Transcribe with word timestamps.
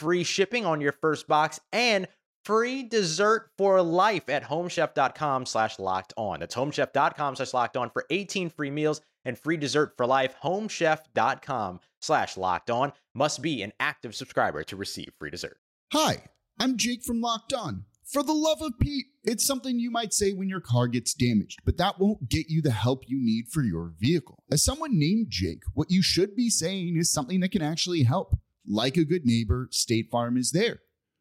free 0.00 0.24
shipping 0.24 0.64
on 0.64 0.80
your 0.80 0.92
first 0.92 1.28
box 1.28 1.60
and 1.72 2.08
free 2.44 2.82
dessert 2.82 3.50
for 3.58 3.82
life 3.82 4.28
at 4.28 4.42
homechef.com 4.44 5.44
slash 5.44 5.78
locked 5.78 6.14
on. 6.16 6.40
That's 6.40 6.54
homechef.com 6.54 7.36
slash 7.36 7.52
locked 7.52 7.76
on 7.76 7.90
for 7.90 8.06
18 8.08 8.48
free 8.48 8.70
meals 8.70 9.02
and 9.26 9.38
free 9.38 9.58
dessert 9.58 9.92
for 9.98 10.06
life. 10.06 10.34
Homechef.com 10.42 11.80
slash 12.00 12.36
locked 12.38 12.70
on 12.70 12.92
must 13.14 13.42
be 13.42 13.62
an 13.62 13.72
active 13.78 14.14
subscriber 14.14 14.64
to 14.64 14.76
receive 14.76 15.12
free 15.18 15.30
dessert. 15.30 15.58
Hi, 15.92 16.24
I'm 16.58 16.78
Jake 16.78 17.04
from 17.04 17.20
Locked 17.20 17.52
On. 17.52 17.84
For 18.10 18.22
the 18.22 18.32
love 18.32 18.60
of 18.62 18.72
Pete, 18.80 19.06
it's 19.22 19.46
something 19.46 19.78
you 19.78 19.90
might 19.90 20.12
say 20.12 20.32
when 20.32 20.48
your 20.48 20.60
car 20.60 20.88
gets 20.88 21.14
damaged, 21.14 21.60
but 21.64 21.76
that 21.76 22.00
won't 22.00 22.28
get 22.28 22.48
you 22.48 22.60
the 22.62 22.72
help 22.72 23.04
you 23.06 23.18
need 23.22 23.48
for 23.48 23.62
your 23.62 23.92
vehicle. 24.00 24.42
As 24.50 24.64
someone 24.64 24.98
named 24.98 25.26
Jake, 25.28 25.62
what 25.74 25.90
you 25.90 26.02
should 26.02 26.34
be 26.34 26.50
saying 26.50 26.96
is 26.96 27.12
something 27.12 27.38
that 27.40 27.52
can 27.52 27.62
actually 27.62 28.02
help. 28.02 28.36
Like 28.72 28.96
a 28.96 29.04
good 29.04 29.26
neighbor, 29.26 29.66
State 29.72 30.10
Farm 30.12 30.36
is 30.36 30.52
there 30.52 30.78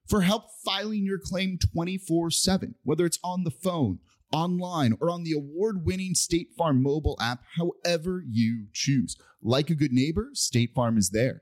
for 0.08 0.22
help 0.22 0.44
filing 0.64 1.04
your 1.04 1.18
claim 1.18 1.58
24 1.74 2.30
7, 2.30 2.76
whether 2.84 3.08
it's 3.08 3.18
on 3.24 3.44
the 3.44 3.50
phone, 3.50 3.98
online, 4.32 4.94
or 5.02 5.10
on 5.10 5.24
the 5.24 5.34
award 5.34 5.84
winning 5.84 6.14
State 6.14 6.50
Farm 6.56 6.84
mobile 6.84 7.18
app, 7.20 7.42
however 7.56 8.24
you 8.30 8.68
choose. 8.72 9.16
Like 9.42 9.72
a 9.72 9.76
good 9.76 9.92
neighbor, 9.92 10.30
State 10.34 10.76
Farm 10.76 10.96
is 10.96 11.10
there. 11.10 11.42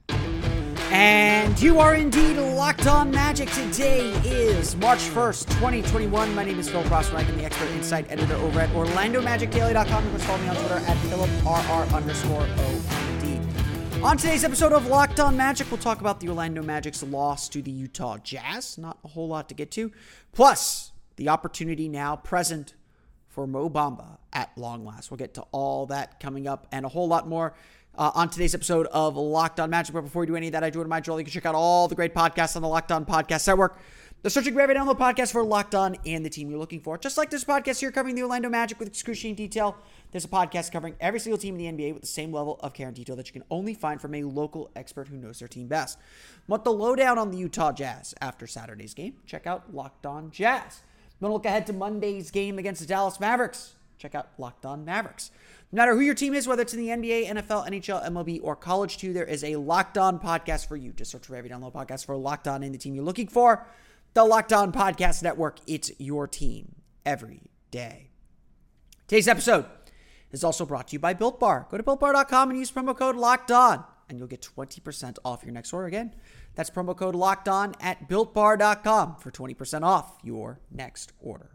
And 0.91 1.57
you 1.61 1.79
are 1.79 1.95
indeed 1.95 2.35
locked 2.35 2.85
on 2.85 3.11
magic. 3.11 3.49
Today 3.51 4.11
is 4.25 4.75
March 4.75 4.99
1st, 4.99 5.47
2021. 5.51 6.35
My 6.35 6.43
name 6.43 6.59
is 6.59 6.69
Phil 6.69 6.83
Rossman. 6.83 7.25
I'm 7.25 7.37
the 7.37 7.45
expert 7.45 7.69
insight 7.69 8.11
editor 8.11 8.35
over 8.35 8.59
at 8.59 8.69
OrlandoMagicDaily.com. 8.71 10.03
You 10.03 10.09
can 10.09 10.19
follow 10.19 10.41
me 10.43 10.49
on 10.49 10.55
Twitter 10.57 10.75
at 10.75 10.97
PhilipRR 10.97 11.93
underscore 11.93 12.41
OMD. 12.41 14.03
On 14.03 14.17
today's 14.17 14.43
episode 14.43 14.73
of 14.73 14.87
Locked 14.87 15.21
On 15.21 15.37
Magic, 15.37 15.71
we'll 15.71 15.79
talk 15.79 16.01
about 16.01 16.19
the 16.19 16.27
Orlando 16.27 16.61
Magic's 16.61 17.03
loss 17.03 17.47
to 17.47 17.61
the 17.61 17.71
Utah 17.71 18.17
Jazz. 18.17 18.77
Not 18.77 18.97
a 19.05 19.07
whole 19.07 19.29
lot 19.29 19.47
to 19.47 19.55
get 19.55 19.71
to. 19.71 19.93
Plus, 20.33 20.91
the 21.15 21.29
opportunity 21.29 21.87
now 21.87 22.17
present 22.17 22.73
for 23.29 23.47
Mo 23.47 23.69
Bamba 23.69 24.17
at 24.33 24.51
long 24.57 24.83
last. 24.85 25.09
We'll 25.09 25.17
get 25.19 25.35
to 25.35 25.43
all 25.53 25.85
that 25.85 26.19
coming 26.19 26.49
up 26.49 26.67
and 26.69 26.85
a 26.85 26.89
whole 26.89 27.07
lot 27.07 27.29
more 27.29 27.53
uh, 27.97 28.11
on 28.15 28.29
today's 28.29 28.55
episode 28.55 28.87
of 28.87 29.15
Locked 29.15 29.59
On 29.59 29.69
Magic. 29.69 29.93
But 29.93 30.01
before 30.01 30.21
we 30.21 30.27
do 30.27 30.35
any 30.35 30.47
of 30.47 30.53
that, 30.53 30.63
I 30.63 30.69
do 30.69 30.79
remind 30.79 31.07
you 31.07 31.13
all 31.13 31.19
you 31.19 31.25
can 31.25 31.31
check 31.33 31.45
out 31.45 31.55
all 31.55 31.87
the 31.87 31.95
great 31.95 32.13
podcasts 32.13 32.55
on 32.55 32.61
the 32.61 32.67
Locked 32.67 32.91
On 32.91 33.05
Podcast 33.05 33.47
Network. 33.47 33.77
The 34.23 34.29
searching 34.29 34.53
grab 34.53 34.69
download 34.69 34.99
podcast 34.99 35.31
for 35.31 35.43
Locked 35.43 35.73
On 35.73 35.95
and 36.05 36.23
the 36.23 36.29
team 36.29 36.49
you're 36.51 36.59
looking 36.59 36.79
for. 36.79 36.95
Just 36.95 37.17
like 37.17 37.31
this 37.31 37.43
podcast 37.43 37.79
here 37.79 37.91
covering 37.91 38.13
the 38.13 38.21
Orlando 38.21 38.49
Magic 38.49 38.77
with 38.77 38.87
excruciating 38.87 39.35
detail, 39.35 39.75
there's 40.11 40.25
a 40.25 40.27
podcast 40.27 40.71
covering 40.71 40.93
every 40.99 41.19
single 41.19 41.39
team 41.39 41.59
in 41.59 41.75
the 41.75 41.83
NBA 41.83 41.93
with 41.93 42.01
the 42.01 42.07
same 42.07 42.31
level 42.31 42.59
of 42.61 42.73
care 42.73 42.85
and 42.85 42.95
detail 42.95 43.15
that 43.15 43.25
you 43.27 43.33
can 43.33 43.43
only 43.49 43.73
find 43.73 43.99
from 43.99 44.13
a 44.13 44.21
local 44.23 44.69
expert 44.75 45.07
who 45.07 45.17
knows 45.17 45.39
their 45.39 45.47
team 45.47 45.67
best. 45.67 45.97
Want 46.47 46.63
the 46.63 46.71
lowdown 46.71 47.17
on 47.17 47.31
the 47.31 47.37
Utah 47.37 47.71
Jazz 47.71 48.13
after 48.21 48.45
Saturday's 48.45 48.93
game? 48.93 49.15
Check 49.25 49.47
out 49.47 49.73
Locked 49.73 50.05
On 50.05 50.29
Jazz. 50.29 50.83
Going 51.19 51.29
to 51.29 51.33
look 51.33 51.45
ahead 51.45 51.65
to 51.67 51.73
Monday's 51.73 52.29
game 52.29 52.59
against 52.59 52.81
the 52.81 52.87
Dallas 52.87 53.19
Mavericks? 53.19 53.73
Check 54.01 54.15
out 54.15 54.29
Locked 54.39 54.65
On 54.65 54.83
Mavericks. 54.83 55.29
No 55.71 55.77
matter 55.77 55.93
who 55.93 56.01
your 56.01 56.15
team 56.15 56.33
is, 56.33 56.47
whether 56.47 56.63
it's 56.63 56.73
in 56.73 56.79
the 56.79 56.87
NBA, 56.87 57.27
NFL, 57.29 57.67
NHL, 57.69 58.03
MLB, 58.09 58.39
or 58.41 58.55
college 58.55 58.97
too, 58.97 59.13
there 59.13 59.25
is 59.25 59.43
a 59.43 59.57
Locked 59.57 59.95
On 59.95 60.19
podcast 60.19 60.67
for 60.67 60.75
you. 60.75 60.91
Just 60.91 61.11
search 61.11 61.27
for 61.27 61.35
every 61.35 61.51
download 61.51 61.73
podcast 61.73 62.07
for 62.07 62.17
Locked 62.17 62.47
On 62.47 62.63
and 62.63 62.73
the 62.73 62.79
team 62.79 62.95
you're 62.95 63.03
looking 63.03 63.27
for. 63.27 63.67
The 64.15 64.25
Locked 64.25 64.53
On 64.53 64.71
Podcast 64.71 65.21
Network. 65.21 65.59
It's 65.67 65.91
your 65.99 66.27
team 66.27 66.75
every 67.05 67.43
day. 67.69 68.09
Today's 69.07 69.27
episode 69.27 69.65
is 70.31 70.43
also 70.43 70.65
brought 70.65 70.87
to 70.87 70.93
you 70.93 70.99
by 70.99 71.13
Built 71.13 71.39
Bar. 71.39 71.67
Go 71.69 71.77
to 71.77 71.83
builtbar.com 71.83 72.49
and 72.49 72.57
use 72.57 72.71
promo 72.71 72.97
code 72.97 73.15
Locked 73.15 73.51
On, 73.51 73.83
and 74.09 74.17
you'll 74.17 74.27
get 74.27 74.41
20% 74.41 75.19
off 75.23 75.43
your 75.43 75.53
next 75.53 75.71
order. 75.71 75.85
Again, 75.85 76.15
that's 76.55 76.71
promo 76.71 76.97
code 76.97 77.13
Locked 77.13 77.47
On 77.47 77.75
at 77.79 78.09
builtbar.com 78.09 79.17
for 79.17 79.29
20% 79.29 79.83
off 79.83 80.17
your 80.23 80.59
next 80.71 81.13
order 81.21 81.51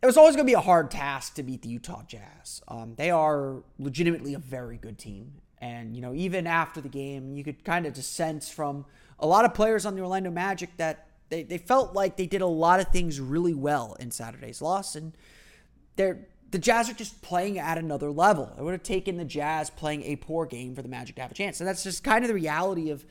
it 0.00 0.06
was 0.06 0.16
always 0.16 0.36
going 0.36 0.46
to 0.46 0.50
be 0.50 0.54
a 0.54 0.60
hard 0.60 0.90
task 0.90 1.34
to 1.34 1.42
beat 1.42 1.62
the 1.62 1.68
Utah 1.68 2.02
Jazz. 2.06 2.62
Um, 2.68 2.94
they 2.96 3.10
are 3.10 3.62
legitimately 3.78 4.34
a 4.34 4.38
very 4.38 4.76
good 4.76 4.98
team. 4.98 5.32
And, 5.60 5.96
you 5.96 6.02
know, 6.02 6.14
even 6.14 6.46
after 6.46 6.80
the 6.80 6.88
game, 6.88 7.34
you 7.34 7.42
could 7.42 7.64
kind 7.64 7.84
of 7.84 7.94
just 7.94 8.14
sense 8.14 8.48
from 8.48 8.84
a 9.18 9.26
lot 9.26 9.44
of 9.44 9.54
players 9.54 9.84
on 9.84 9.96
the 9.96 10.00
Orlando 10.02 10.30
Magic 10.30 10.76
that 10.76 11.06
they, 11.30 11.42
they 11.42 11.58
felt 11.58 11.94
like 11.94 12.16
they 12.16 12.26
did 12.26 12.42
a 12.42 12.46
lot 12.46 12.78
of 12.78 12.88
things 12.88 13.20
really 13.20 13.54
well 13.54 13.96
in 13.98 14.12
Saturday's 14.12 14.62
loss. 14.62 14.94
And 14.94 15.14
they're, 15.96 16.26
the 16.52 16.60
Jazz 16.60 16.88
are 16.88 16.94
just 16.94 17.20
playing 17.20 17.58
at 17.58 17.76
another 17.76 18.12
level. 18.12 18.54
It 18.56 18.62
would 18.62 18.72
have 18.72 18.84
taken 18.84 19.16
the 19.16 19.24
Jazz 19.24 19.68
playing 19.68 20.04
a 20.04 20.14
poor 20.14 20.46
game 20.46 20.76
for 20.76 20.82
the 20.82 20.88
Magic 20.88 21.16
to 21.16 21.22
have 21.22 21.32
a 21.32 21.34
chance. 21.34 21.60
And 21.60 21.68
that's 21.68 21.82
just 21.82 22.04
kind 22.04 22.22
of 22.22 22.28
the 22.28 22.34
reality 22.34 22.90
of 22.90 23.04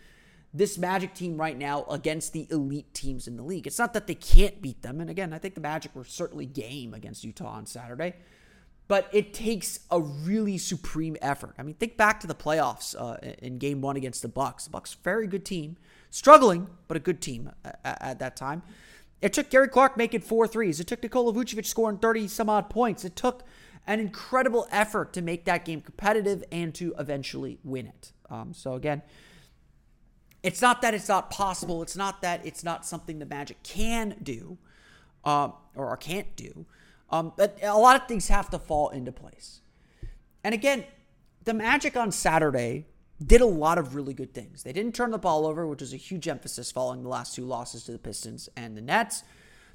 this 0.53 0.77
Magic 0.77 1.13
team 1.13 1.37
right 1.37 1.57
now 1.57 1.83
against 1.89 2.33
the 2.33 2.47
elite 2.49 2.93
teams 2.93 3.27
in 3.27 3.37
the 3.37 3.43
league. 3.43 3.67
It's 3.67 3.79
not 3.79 3.93
that 3.93 4.07
they 4.07 4.15
can't 4.15 4.61
beat 4.61 4.81
them. 4.81 5.01
And 5.01 5.09
again, 5.09 5.33
I 5.33 5.37
think 5.37 5.55
the 5.55 5.61
Magic 5.61 5.95
were 5.95 6.05
certainly 6.05 6.45
game 6.45 6.93
against 6.93 7.23
Utah 7.23 7.49
on 7.49 7.65
Saturday. 7.65 8.15
But 8.87 9.09
it 9.11 9.33
takes 9.33 9.81
a 9.91 9.99
really 9.99 10.57
supreme 10.57 11.17
effort. 11.21 11.55
I 11.57 11.63
mean, 11.63 11.75
think 11.75 11.97
back 11.97 12.21
to 12.21 12.27
the 12.27 12.35
playoffs 12.35 12.95
uh, 12.97 13.17
in 13.39 13.57
Game 13.57 13.81
One 13.81 13.97
against 13.97 14.21
the 14.21 14.29
Bucks. 14.29 14.63
The 14.63 14.69
Bucks, 14.69 14.93
very 15.03 15.27
good 15.27 15.43
team, 15.43 15.75
struggling, 16.09 16.67
but 16.87 16.95
a 16.95 17.01
good 17.01 17.19
team 17.19 17.51
at, 17.65 17.79
at 17.83 18.19
that 18.19 18.37
time. 18.37 18.63
It 19.21 19.33
took 19.33 19.49
Gary 19.49 19.67
Clark 19.67 19.97
making 19.97 20.21
four 20.21 20.47
threes. 20.47 20.79
It 20.79 20.87
took 20.87 21.03
Nikola 21.03 21.33
Vucevic 21.33 21.65
scoring 21.65 21.97
30 21.97 22.29
some 22.29 22.49
odd 22.49 22.69
points. 22.69 23.03
It 23.03 23.15
took 23.15 23.43
an 23.87 23.99
incredible 23.99 24.67
effort 24.71 25.11
to 25.13 25.21
make 25.21 25.45
that 25.45 25.65
game 25.65 25.81
competitive 25.81 26.43
and 26.51 26.73
to 26.75 26.93
eventually 26.99 27.57
win 27.63 27.87
it. 27.87 28.11
Um, 28.29 28.53
so 28.53 28.73
again, 28.73 29.01
it's 30.47 30.61
not 30.61 30.81
that 30.81 30.93
it's 30.93 31.09
not 31.09 31.29
possible. 31.29 31.81
It's 31.81 31.97
not 31.97 32.21
that 32.21 32.45
it's 32.45 32.63
not 32.63 32.85
something 32.85 33.19
the 33.19 33.25
Magic 33.25 33.61
can 33.63 34.15
do 34.23 34.57
um, 35.25 35.51
or 35.75 35.97
can't 35.97 36.33
do. 36.37 36.65
Um, 37.09 37.33
but 37.35 37.59
a 37.61 37.77
lot 37.77 38.01
of 38.01 38.07
things 38.07 38.29
have 38.29 38.49
to 38.51 38.59
fall 38.59 38.87
into 38.89 39.11
place. 39.11 39.59
And 40.45 40.53
again, 40.53 40.85
the 41.43 41.53
Magic 41.53 41.97
on 41.97 42.13
Saturday 42.13 42.85
did 43.21 43.41
a 43.41 43.45
lot 43.45 43.77
of 43.77 43.93
really 43.93 44.13
good 44.13 44.33
things. 44.33 44.63
They 44.63 44.71
didn't 44.71 44.95
turn 44.95 45.11
the 45.11 45.17
ball 45.17 45.45
over, 45.45 45.67
which 45.67 45.81
was 45.81 45.91
a 45.91 45.97
huge 45.97 46.29
emphasis 46.29 46.71
following 46.71 47.03
the 47.03 47.09
last 47.09 47.35
two 47.35 47.43
losses 47.43 47.83
to 47.83 47.91
the 47.91 47.99
Pistons 47.99 48.47
and 48.55 48.77
the 48.77 48.81
Nets. 48.81 49.23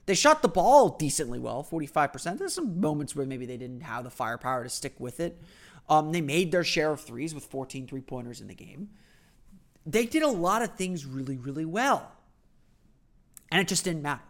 They 0.07 0.15
shot 0.15 0.41
the 0.41 0.49
ball 0.49 0.97
decently 0.97 1.39
well, 1.39 1.67
45%. 1.71 2.39
There's 2.39 2.55
some 2.55 2.81
moments 2.81 3.15
where 3.15 3.27
maybe 3.27 3.45
they 3.45 3.59
didn't 3.59 3.83
have 3.83 4.05
the 4.05 4.11
firepower 4.11 4.65
to 4.65 4.71
stick 4.71 4.95
with 4.99 5.21
it. 5.21 5.39
Um, 5.91 6.13
they 6.13 6.23
made 6.23 6.51
their 6.51 6.65
share 6.65 6.93
of 6.93 7.01
threes 7.03 7.35
with 7.35 7.45
14 7.45 7.87
three 7.87 8.01
pointers 8.01 8.41
in 8.41 8.49
the 8.49 8.55
game 8.55 8.89
they 9.87 10.07
did 10.07 10.23
a 10.23 10.29
lot 10.29 10.63
of 10.63 10.77
things 10.77 11.05
really, 11.05 11.37
really 11.37 11.65
well. 11.65 12.13
And 13.51 13.61
it 13.61 13.69
just 13.69 13.85
didn't 13.85 14.03
matter. 14.03 14.23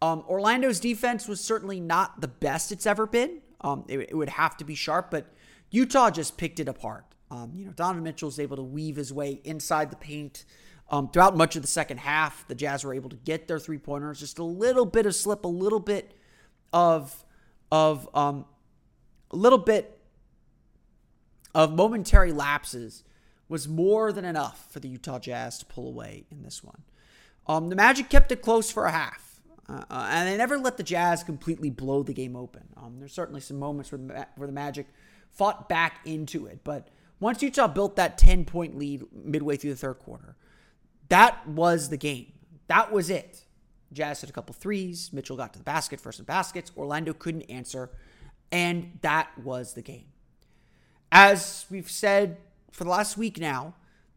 Um, 0.00 0.24
Orlando's 0.28 0.80
defense 0.80 1.26
was 1.26 1.40
certainly 1.40 1.80
not 1.80 2.20
the 2.20 2.28
best 2.28 2.70
it's 2.70 2.86
ever 2.86 3.06
been. 3.06 3.40
Um, 3.60 3.84
it, 3.88 4.00
it, 4.00 4.16
would 4.16 4.28
have 4.28 4.56
to 4.58 4.64
be 4.64 4.74
sharp, 4.74 5.10
but 5.10 5.26
Utah 5.70 6.10
just 6.10 6.36
picked 6.36 6.60
it 6.60 6.68
apart. 6.68 7.04
Um, 7.30 7.52
you 7.54 7.66
know, 7.66 7.72
Donovan 7.72 8.04
Mitchell 8.04 8.28
was 8.28 8.38
able 8.38 8.56
to 8.56 8.62
weave 8.62 8.96
his 8.96 9.12
way 9.12 9.40
inside 9.44 9.90
the 9.90 9.96
paint. 9.96 10.44
Um, 10.90 11.10
throughout 11.10 11.36
much 11.36 11.56
of 11.56 11.62
the 11.62 11.68
second 11.68 11.98
half, 11.98 12.46
the 12.46 12.54
Jazz 12.54 12.84
were 12.84 12.94
able 12.94 13.10
to 13.10 13.16
get 13.16 13.48
their 13.48 13.58
three 13.58 13.78
pointers. 13.78 14.20
Just 14.20 14.38
a 14.38 14.44
little 14.44 14.86
bit 14.86 15.04
of 15.04 15.14
slip, 15.14 15.44
a 15.44 15.48
little 15.48 15.80
bit 15.80 16.14
of 16.72 17.24
of 17.70 18.08
um, 18.14 18.46
a 19.30 19.36
little 19.36 19.58
bit 19.58 20.00
of 21.54 21.74
momentary 21.74 22.32
lapses 22.32 23.04
was 23.48 23.68
more 23.68 24.12
than 24.12 24.24
enough 24.24 24.70
for 24.70 24.80
the 24.80 24.88
Utah 24.88 25.18
Jazz 25.18 25.58
to 25.58 25.66
pull 25.66 25.88
away 25.88 26.24
in 26.30 26.42
this 26.42 26.62
one. 26.62 26.82
Um, 27.46 27.68
the 27.68 27.76
Magic 27.76 28.10
kept 28.10 28.30
it 28.30 28.42
close 28.42 28.70
for 28.70 28.84
a 28.84 28.92
half, 28.92 29.40
uh, 29.68 29.84
uh, 29.90 30.08
and 30.10 30.28
they 30.28 30.36
never 30.36 30.58
let 30.58 30.76
the 30.76 30.82
Jazz 30.82 31.24
completely 31.24 31.70
blow 31.70 32.02
the 32.02 32.12
game 32.12 32.36
open. 32.36 32.64
Um, 32.76 32.96
there's 32.98 33.14
certainly 33.14 33.40
some 33.40 33.58
moments 33.58 33.90
where 33.90 33.98
the, 33.98 34.26
where 34.36 34.46
the 34.46 34.52
Magic 34.52 34.86
fought 35.30 35.68
back 35.68 36.00
into 36.04 36.46
it, 36.46 36.60
but 36.62 36.88
once 37.20 37.42
Utah 37.42 37.68
built 37.68 37.96
that 37.96 38.18
10 38.18 38.44
point 38.44 38.78
lead 38.78 39.04
midway 39.12 39.56
through 39.56 39.70
the 39.70 39.76
third 39.76 39.98
quarter, 39.98 40.36
that 41.08 41.46
was 41.48 41.88
the 41.88 41.96
game. 41.96 42.32
That 42.68 42.92
was 42.92 43.10
it. 43.10 43.44
Jazz 43.92 44.20
hit 44.20 44.30
a 44.30 44.32
couple 44.32 44.54
threes. 44.54 45.10
Mitchell 45.12 45.36
got 45.36 45.52
to 45.54 45.58
the 45.58 45.64
basket 45.64 46.00
for 46.00 46.12
some 46.12 46.26
baskets. 46.26 46.70
Orlando 46.76 47.12
couldn't 47.12 47.42
answer. 47.42 47.90
And 48.52 48.98
that 49.00 49.30
was 49.42 49.74
the 49.74 49.82
game. 49.82 50.06
As 51.10 51.64
we've 51.70 51.90
said 51.90 52.36
for 52.70 52.84
the 52.84 52.90
last 52.90 53.16
week 53.16 53.38
now, 53.38 53.74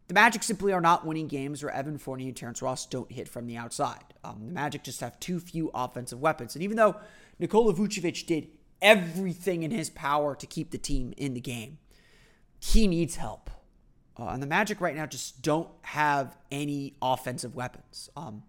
the 0.08 0.14
Magic 0.14 0.44
simply 0.44 0.74
are 0.74 0.82
not 0.82 1.06
winning 1.06 1.28
games 1.28 1.64
where 1.64 1.74
Evan 1.74 1.98
Fournier 1.98 2.28
and 2.28 2.36
Terrence 2.36 2.62
Ross 2.62 2.86
don't 2.86 3.12
hit 3.12 3.30
from 3.30 3.48
the 3.48 3.56
outside. 3.56 4.04
Um, 4.24 4.48
the 4.48 4.52
Magic 4.52 4.84
just 4.84 5.00
have 5.00 5.20
too 5.20 5.40
few 5.40 5.72
offensive 5.74 6.20
weapons. 6.20 6.56
And 6.56 6.64
even 6.64 6.76
though 6.76 6.98
Nikola 7.40 7.74
Vucevic 7.74 8.26
did 8.28 8.50
everything 8.82 9.64
in 9.64 9.72
his 9.72 9.90
power 9.90 10.36
to 10.36 10.46
keep 10.46 10.72
the 10.72 10.78
team 10.78 11.14
in 11.16 11.34
the 11.34 11.40
game, 11.40 11.78
he 12.60 12.88
needs 12.88 13.16
help. 13.16 13.50
Uh, 14.20 14.28
and 14.28 14.44
the 14.44 14.48
Magic 14.48 14.82
right 14.82 14.96
now 14.96 15.06
just 15.06 15.42
don't 15.42 15.70
have 15.84 16.38
any 16.52 16.96
offensive 17.02 17.56
weapons. 17.56 18.10
Um, 18.18 18.44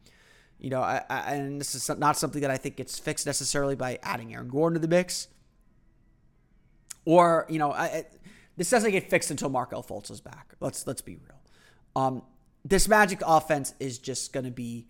you 0.59 0.71
know, 0.71 0.81
I, 0.81 1.03
I, 1.09 1.35
and 1.35 1.61
this 1.61 1.75
is 1.75 1.89
not 1.97 2.17
something 2.17 2.41
that 2.43 2.51
I 2.51 2.57
think 2.57 2.77
gets 2.77 2.99
fixed 2.99 3.25
necessarily 3.25 3.77
by 3.77 3.99
adding 4.03 4.35
Aaron 4.35 4.49
Gordon 4.49 4.75
to 4.75 4.81
the 4.81 4.89
mix. 4.89 5.29
Or, 7.05 7.47
you 7.49 7.59
know, 7.59 7.73
I, 7.73 8.07
this 8.57 8.71
doesn't 8.71 8.91
get 8.91 9.09
fixed 9.09 9.31
until 9.31 9.49
Markelle 9.49 9.83
Fultz 9.83 10.11
is 10.11 10.21
back. 10.21 10.55
Let's 10.61 10.87
let's 10.87 11.03
be 11.03 11.17
real. 11.17 11.41
Um, 11.97 12.23
this 12.65 12.89
Magic 12.89 13.21
offense 13.27 13.75
is 13.81 13.99
just 13.99 14.33
going 14.33 14.45
to 14.45 14.51
be 14.51 14.87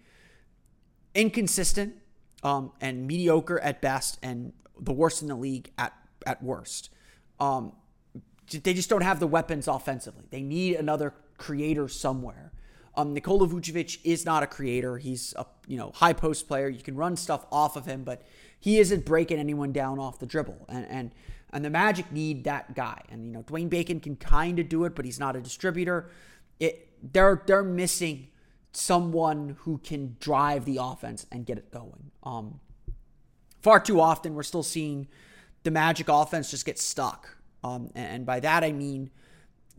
inconsistent 1.14 1.94
um, 2.43 2.73
and 2.81 3.06
mediocre 3.06 3.59
at 3.61 3.81
best, 3.81 4.19
and 4.23 4.53
the 4.81 4.93
worst 4.93 5.23
in 5.23 5.29
the 5.29 5.37
league 5.37 5.70
at 5.79 5.93
at 6.26 6.43
worst. 6.43 6.91
Um, 7.41 7.73
they 8.50 8.75
just 8.75 8.91
don't 8.91 9.03
have 9.03 9.20
the 9.20 9.26
weapons 9.26 9.69
offensively. 9.69 10.25
They 10.31 10.43
need 10.43 10.76
another 10.76 11.14
creator 11.38 11.88
somewhere. 11.88 12.53
Um, 12.94 13.14
Nikola 13.14 13.49
Vucevic 13.49 13.99
is 14.05 14.26
not 14.26 14.43
a 14.43 14.47
creator. 14.47 14.99
He's 14.99 15.35
a 15.38 15.47
you 15.67 15.76
know 15.76 15.93
high 15.94 16.12
post 16.12 16.49
player. 16.49 16.69
You 16.69 16.82
can 16.82 16.97
run 16.97 17.17
stuff 17.17 17.47
off 17.50 17.76
of 17.76 17.87
him, 17.87 18.05
but 18.05 18.23
he 18.61 18.79
isn't 18.79 19.05
breaking 19.05 19.38
anyone 19.38 19.73
down 19.73 19.99
off 19.99 20.19
the 20.19 20.26
dribble. 20.26 20.67
And 20.69 20.87
and 20.88 21.14
and 21.52 21.64
the 21.64 21.70
Magic 21.70 22.10
need 22.12 22.44
that 22.44 22.75
guy. 22.75 23.02
And 23.10 23.26
you 23.26 23.32
know 23.32 23.43
Dwayne 23.43 23.69
Bacon 23.69 24.00
can 24.00 24.16
kind 24.16 24.58
of 24.58 24.69
do 24.69 24.84
it, 24.84 24.94
but 24.94 25.04
he's 25.04 25.20
not 25.20 25.37
a 25.37 25.40
distributor. 25.40 26.08
It 26.58 26.88
they're 27.12 27.43
they're 27.46 27.62
missing 27.62 28.28
someone 28.72 29.56
who 29.60 29.78
can 29.78 30.16
drive 30.19 30.64
the 30.64 30.78
offense 30.81 31.26
and 31.31 31.44
get 31.44 31.58
it 31.58 31.70
going. 31.70 32.10
Um, 32.22 32.60
far 33.60 33.81
too 33.81 34.00
often 34.00 34.34
we're 34.34 34.43
still 34.43 34.62
seeing 34.62 35.08
the 35.62 35.70
Magic 35.70 36.08
offense 36.08 36.50
just 36.50 36.64
get 36.64 36.78
stuck. 36.78 37.37
Um, 37.64 37.90
and 37.94 38.26
by 38.26 38.40
that 38.40 38.64
I 38.64 38.72
mean 38.72 39.10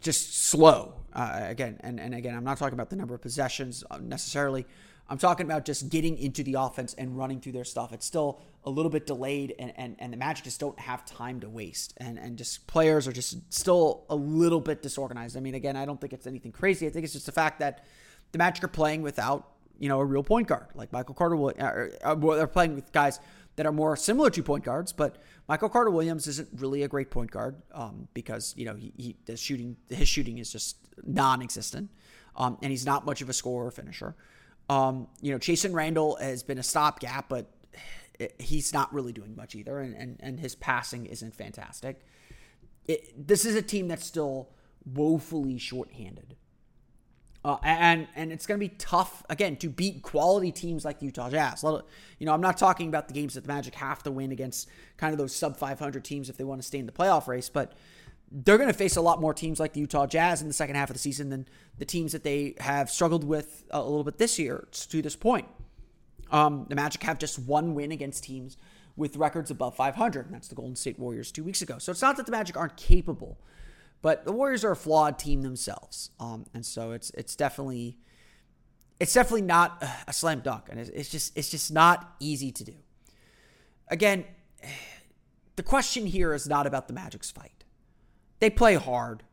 just 0.03 0.37
slow. 0.37 0.93
Uh, 1.13 1.39
again, 1.43 1.77
and, 1.81 1.99
and 1.99 2.13
again, 2.13 2.35
I'm 2.35 2.43
not 2.43 2.57
talking 2.57 2.73
about 2.73 2.89
the 2.89 2.95
number 2.95 3.13
of 3.15 3.21
possessions 3.21 3.83
uh, 3.89 3.97
necessarily. 4.01 4.65
I'm 5.09 5.17
talking 5.17 5.45
about 5.45 5.65
just 5.65 5.89
getting 5.89 6.17
into 6.17 6.43
the 6.43 6.55
offense 6.55 6.93
and 6.93 7.17
running 7.17 7.41
through 7.41 7.51
their 7.51 7.65
stuff. 7.65 7.91
It's 7.91 8.05
still 8.05 8.41
a 8.63 8.69
little 8.69 8.89
bit 8.89 9.05
delayed, 9.05 9.53
and, 9.59 9.73
and, 9.75 9.95
and 9.99 10.13
the 10.13 10.17
Magic 10.17 10.45
just 10.45 10.59
don't 10.59 10.79
have 10.79 11.05
time 11.05 11.41
to 11.41 11.49
waste. 11.49 11.93
And, 11.97 12.17
and 12.17 12.37
just 12.37 12.65
players 12.67 13.07
are 13.07 13.11
just 13.11 13.53
still 13.53 14.05
a 14.09 14.15
little 14.15 14.61
bit 14.61 14.81
disorganized. 14.81 15.35
I 15.35 15.41
mean, 15.41 15.55
again, 15.55 15.75
I 15.75 15.85
don't 15.85 15.99
think 15.99 16.13
it's 16.13 16.25
anything 16.25 16.51
crazy. 16.51 16.87
I 16.87 16.89
think 16.89 17.03
it's 17.03 17.13
just 17.13 17.25
the 17.25 17.33
fact 17.33 17.59
that 17.59 17.85
the 18.31 18.37
Magic 18.37 18.63
are 18.63 18.69
playing 18.69 19.01
without, 19.01 19.49
you 19.77 19.89
know, 19.89 19.99
a 19.99 20.05
real 20.05 20.23
point 20.23 20.47
guard 20.47 20.67
like 20.73 20.91
Michael 20.93 21.15
Carter. 21.15 21.35
Will, 21.35 21.53
uh, 21.59 21.87
uh, 22.03 22.15
they're 22.15 22.47
playing 22.47 22.75
with 22.75 22.91
guys 22.93 23.19
that 23.55 23.65
are 23.65 23.71
more 23.71 23.95
similar 23.95 24.29
to 24.29 24.41
point 24.41 24.63
guards, 24.63 24.91
but 24.93 25.17
Michael 25.47 25.69
Carter 25.69 25.91
Williams 25.91 26.27
isn't 26.27 26.49
really 26.55 26.83
a 26.83 26.87
great 26.87 27.11
point 27.11 27.29
guard 27.29 27.55
um, 27.71 28.07
because 28.13 28.53
you 28.57 28.65
know 28.65 28.75
he, 28.75 28.93
he 28.97 29.15
the 29.25 29.37
shooting 29.37 29.75
his 29.89 30.07
shooting 30.07 30.37
is 30.37 30.51
just 30.51 30.77
non-existent, 31.05 31.89
um, 32.35 32.57
and 32.61 32.71
he's 32.71 32.85
not 32.85 33.05
much 33.05 33.21
of 33.21 33.29
a 33.29 33.33
scorer 33.33 33.67
or 33.67 33.71
finisher. 33.71 34.15
Um, 34.69 35.07
you 35.21 35.31
know, 35.31 35.39
Chasson 35.39 35.73
Randle 35.73 36.15
has 36.17 36.43
been 36.43 36.57
a 36.57 36.63
stopgap, 36.63 37.29
but 37.29 37.51
he's 38.39 38.73
not 38.73 38.93
really 38.93 39.13
doing 39.13 39.35
much 39.35 39.55
either, 39.55 39.79
and 39.79 39.95
and, 39.95 40.17
and 40.19 40.39
his 40.39 40.55
passing 40.55 41.05
isn't 41.05 41.35
fantastic. 41.35 42.01
It, 42.85 43.27
this 43.27 43.45
is 43.45 43.55
a 43.55 43.61
team 43.61 43.87
that's 43.87 44.05
still 44.05 44.49
woefully 44.85 45.57
shorthanded. 45.57 46.35
Uh, 47.45 47.57
and 47.61 48.07
and 48.15 48.31
it's 48.31 48.45
going 48.45 48.57
to 48.57 48.65
be 48.65 48.73
tough 48.77 49.21
again 49.29 49.57
to 49.57 49.67
beat 49.67 50.01
quality 50.01 50.49
teams 50.49 50.85
like 50.85 50.99
the 50.99 51.05
Utah 51.05 51.29
Jazz. 51.29 51.61
You 51.61 52.25
know, 52.25 52.33
I'm 52.33 52.39
not 52.39 52.57
talking 52.57 52.87
about 52.87 53.09
the 53.09 53.13
games 53.13 53.33
that 53.33 53.41
the 53.41 53.49
Magic 53.49 53.75
have 53.75 54.01
to 54.03 54.11
win 54.11 54.31
against 54.31 54.69
kind 54.95 55.11
of 55.13 55.17
those 55.17 55.35
sub 55.35 55.57
500 55.57 56.05
teams 56.05 56.29
if 56.29 56.37
they 56.37 56.45
want 56.45 56.61
to 56.61 56.67
stay 56.67 56.79
in 56.79 56.85
the 56.85 56.93
playoff 56.93 57.27
race, 57.27 57.49
but 57.49 57.73
they're 58.33 58.57
going 58.57 58.69
to 58.69 58.73
face 58.77 58.95
a 58.95 59.01
lot 59.01 59.21
more 59.21 59.33
teams 59.33 59.59
like 59.59 59.73
the 59.73 59.79
Utah 59.79 60.07
Jazz 60.07 60.41
in 60.41 60.47
the 60.47 60.53
second 60.53 60.75
half 60.75 60.89
of 60.89 60.95
the 60.95 60.99
season 60.99 61.29
than 61.29 61.47
the 61.77 61.85
teams 61.85 62.11
that 62.13 62.23
they 62.23 62.55
have 62.59 62.89
struggled 62.89 63.23
with 63.23 63.63
a 63.69 63.81
little 63.81 64.03
bit 64.03 64.17
this 64.17 64.39
year 64.39 64.67
to 64.71 65.01
this 65.01 65.15
point. 65.15 65.47
Um, 66.31 66.65
the 66.67 66.75
Magic 66.75 67.03
have 67.03 67.19
just 67.19 67.37
one 67.37 67.75
win 67.75 67.91
against 67.91 68.23
teams 68.23 68.57
with 68.95 69.17
records 69.17 69.51
above 69.51 69.75
500, 69.75 70.25
and 70.25 70.33
that's 70.33 70.47
the 70.47 70.55
Golden 70.55 70.75
State 70.75 70.97
Warriors 70.97 71.31
two 71.31 71.43
weeks 71.43 71.61
ago. 71.61 71.77
So 71.77 71.91
it's 71.91 72.01
not 72.01 72.17
that 72.17 72.25
the 72.25 72.31
Magic 72.31 72.57
aren't 72.57 72.75
capable 72.75 73.37
but 74.03 74.25
the 74.25 74.33
Warriors 74.33 74.65
are 74.65 74.71
a 74.71 74.75
flawed 74.75 75.17
team 75.17 75.41
themselves, 75.41 76.11
um, 76.19 76.45
and 76.53 76.63
so 76.63 76.91
it's 76.91 77.09
it's 77.11 77.37
definitely 77.37 77.97
it's 78.99 79.13
definitely 79.13 79.43
not 79.43 79.81
a 80.07 80.11
slam 80.13 80.41
dunk, 80.41 80.65
and 80.69 80.77
it's 80.77 81.09
just 81.09 81.35
it's 81.37 81.49
just 81.49 81.71
not 81.71 82.13
easy 82.19 82.51
to 82.51 82.65
do. 82.65 82.75
Again, 83.87 84.25
the 85.55 85.63
question 85.63 86.05
here 86.05 86.33
is 86.33 86.47
not 86.49 86.67
about 86.67 86.89
the 86.89 86.93
Magic's 86.93 87.31
fight. 87.31 87.62
They 88.43 88.49
play 88.49 88.75
hard. 88.75 89.23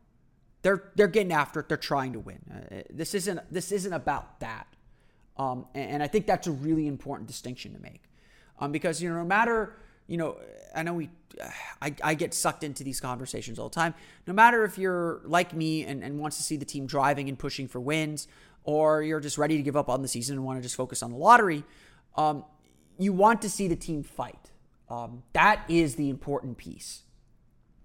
They're 0.61 0.89
they're 0.95 1.09
getting 1.09 1.33
after 1.33 1.59
it. 1.59 1.67
They're 1.67 1.75
trying 1.75 2.13
to 2.13 2.19
win. 2.21 2.39
Uh, 2.49 2.83
this 2.89 3.13
isn't 3.13 3.41
this 3.51 3.73
isn't 3.73 3.91
about 3.91 4.39
that. 4.39 4.67
Um, 5.35 5.65
and, 5.75 5.91
and, 5.91 6.03
I 6.03 6.07
think 6.07 6.27
that's 6.27 6.47
a 6.47 6.51
really 6.51 6.87
important 6.87 7.27
distinction 7.27 7.73
to 7.73 7.81
make, 7.81 8.03
um, 8.59 8.71
because 8.71 9.03
you 9.03 9.09
know 9.09 9.15
no 9.15 9.25
matter 9.25 9.75
you 10.07 10.15
know, 10.15 10.37
I 10.73 10.83
know 10.83 10.93
we, 10.93 11.09
I, 11.81 11.93
I 12.01 12.13
get 12.13 12.33
sucked 12.33 12.63
into 12.63 12.85
these 12.85 13.01
conversations 13.01 13.59
all 13.59 13.67
the 13.67 13.75
time. 13.75 13.95
No 14.27 14.33
matter 14.33 14.63
if 14.63 14.77
you're 14.77 15.19
like 15.25 15.53
me 15.53 15.83
and, 15.83 16.05
and 16.05 16.17
wants 16.17 16.37
to 16.37 16.43
see 16.43 16.55
the 16.55 16.63
team 16.63 16.85
driving 16.85 17.27
and 17.27 17.37
pushing 17.37 17.67
for 17.67 17.81
wins, 17.81 18.29
or 18.63 19.03
you're 19.03 19.19
just 19.19 19.37
ready 19.37 19.57
to 19.57 19.63
give 19.63 19.75
up 19.75 19.89
on 19.89 20.01
the 20.01 20.07
season 20.07 20.37
and 20.37 20.45
want 20.45 20.57
to 20.57 20.63
just 20.63 20.77
focus 20.77 21.03
on 21.03 21.11
the 21.11 21.17
lottery, 21.17 21.65
um, 22.15 22.45
you 22.97 23.11
want 23.11 23.41
to 23.41 23.49
see 23.49 23.67
the 23.67 23.75
team 23.75 24.03
fight. 24.03 24.51
Um, 24.89 25.23
that 25.33 25.63
is 25.67 25.95
the 25.95 26.09
important 26.09 26.57
piece. 26.57 27.03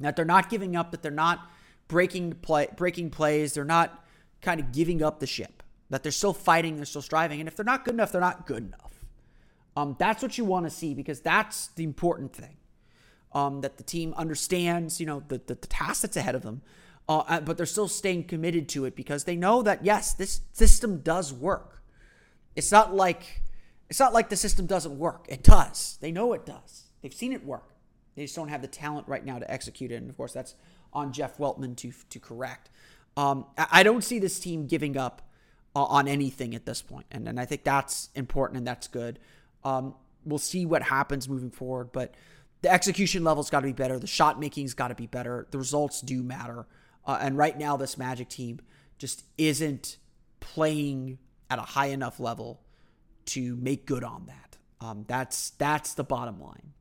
That 0.00 0.16
they're 0.16 0.24
not 0.24 0.50
giving 0.50 0.76
up, 0.76 0.90
that 0.90 1.02
they're 1.02 1.10
not 1.10 1.50
breaking 1.88 2.34
play, 2.34 2.68
breaking 2.76 3.10
plays, 3.10 3.54
they're 3.54 3.64
not 3.64 4.04
kind 4.42 4.60
of 4.60 4.72
giving 4.72 5.02
up 5.02 5.20
the 5.20 5.26
ship. 5.26 5.62
That 5.90 6.02
they're 6.02 6.12
still 6.12 6.32
fighting, 6.32 6.76
they're 6.76 6.84
still 6.84 7.02
striving, 7.02 7.40
and 7.40 7.48
if 7.48 7.56
they're 7.56 7.64
not 7.64 7.84
good 7.84 7.94
enough, 7.94 8.12
they're 8.12 8.20
not 8.20 8.46
good 8.46 8.64
enough. 8.66 9.04
Um, 9.76 9.94
that's 9.98 10.22
what 10.22 10.38
you 10.38 10.44
want 10.44 10.66
to 10.66 10.70
see 10.70 10.94
because 10.94 11.20
that's 11.20 11.68
the 11.68 11.84
important 11.84 12.34
thing. 12.34 12.56
Um, 13.32 13.60
that 13.60 13.76
the 13.76 13.82
team 13.82 14.14
understands, 14.16 14.98
you 14.98 15.04
know, 15.04 15.22
the, 15.28 15.38
the, 15.38 15.54
the 15.54 15.66
task 15.66 16.02
that's 16.02 16.16
ahead 16.16 16.34
of 16.34 16.42
them, 16.42 16.62
uh, 17.08 17.18
uh, 17.18 17.40
but 17.40 17.56
they're 17.58 17.66
still 17.66 17.88
staying 17.88 18.24
committed 18.24 18.68
to 18.70 18.86
it 18.86 18.96
because 18.96 19.24
they 19.24 19.36
know 19.36 19.62
that 19.62 19.84
yes, 19.84 20.14
this 20.14 20.40
system 20.52 21.00
does 21.00 21.32
work. 21.32 21.82
It's 22.54 22.72
not 22.72 22.94
like 22.94 23.42
it's 23.90 24.00
not 24.00 24.14
like 24.14 24.30
the 24.30 24.36
system 24.36 24.66
doesn't 24.66 24.98
work. 24.98 25.26
It 25.28 25.42
does. 25.42 25.98
They 26.00 26.10
know 26.10 26.32
it 26.32 26.46
does. 26.46 26.84
They've 27.02 27.14
seen 27.14 27.32
it 27.32 27.44
work. 27.44 27.75
They 28.16 28.22
just 28.22 28.34
don't 28.34 28.48
have 28.48 28.62
the 28.62 28.68
talent 28.68 29.06
right 29.06 29.24
now 29.24 29.38
to 29.38 29.50
execute 29.50 29.92
it. 29.92 29.96
And 29.96 30.10
of 30.10 30.16
course, 30.16 30.32
that's 30.32 30.54
on 30.92 31.12
Jeff 31.12 31.38
Weltman 31.38 31.76
to 31.76 31.92
to 32.10 32.18
correct. 32.18 32.70
Um, 33.16 33.46
I 33.56 33.82
don't 33.82 34.02
see 34.02 34.18
this 34.18 34.38
team 34.40 34.66
giving 34.66 34.96
up 34.96 35.22
uh, 35.74 35.84
on 35.84 36.08
anything 36.08 36.54
at 36.54 36.66
this 36.66 36.82
point, 36.82 37.06
and 37.10 37.28
and 37.28 37.38
I 37.38 37.44
think 37.44 37.64
that's 37.64 38.10
important 38.14 38.58
and 38.58 38.66
that's 38.66 38.88
good. 38.88 39.18
Um, 39.64 39.94
we'll 40.24 40.38
see 40.38 40.66
what 40.66 40.82
happens 40.82 41.28
moving 41.28 41.50
forward, 41.50 41.92
but 41.92 42.14
the 42.62 42.70
execution 42.70 43.22
level's 43.22 43.50
got 43.50 43.60
to 43.60 43.66
be 43.66 43.72
better. 43.72 43.98
The 43.98 44.06
shot 44.06 44.40
making's 44.40 44.74
got 44.74 44.88
to 44.88 44.94
be 44.94 45.06
better. 45.06 45.46
The 45.50 45.58
results 45.58 46.00
do 46.00 46.22
matter. 46.22 46.66
Uh, 47.04 47.18
and 47.20 47.36
right 47.36 47.56
now, 47.56 47.76
this 47.76 47.96
Magic 47.96 48.28
team 48.28 48.60
just 48.98 49.24
isn't 49.38 49.98
playing 50.40 51.18
at 51.48 51.58
a 51.58 51.62
high 51.62 51.86
enough 51.86 52.18
level 52.18 52.60
to 53.26 53.56
make 53.56 53.86
good 53.86 54.04
on 54.04 54.26
that. 54.26 54.56
Um, 54.80 55.04
that's 55.06 55.50
that's 55.50 55.94
the 55.94 56.04
bottom 56.04 56.40
line. 56.40 56.72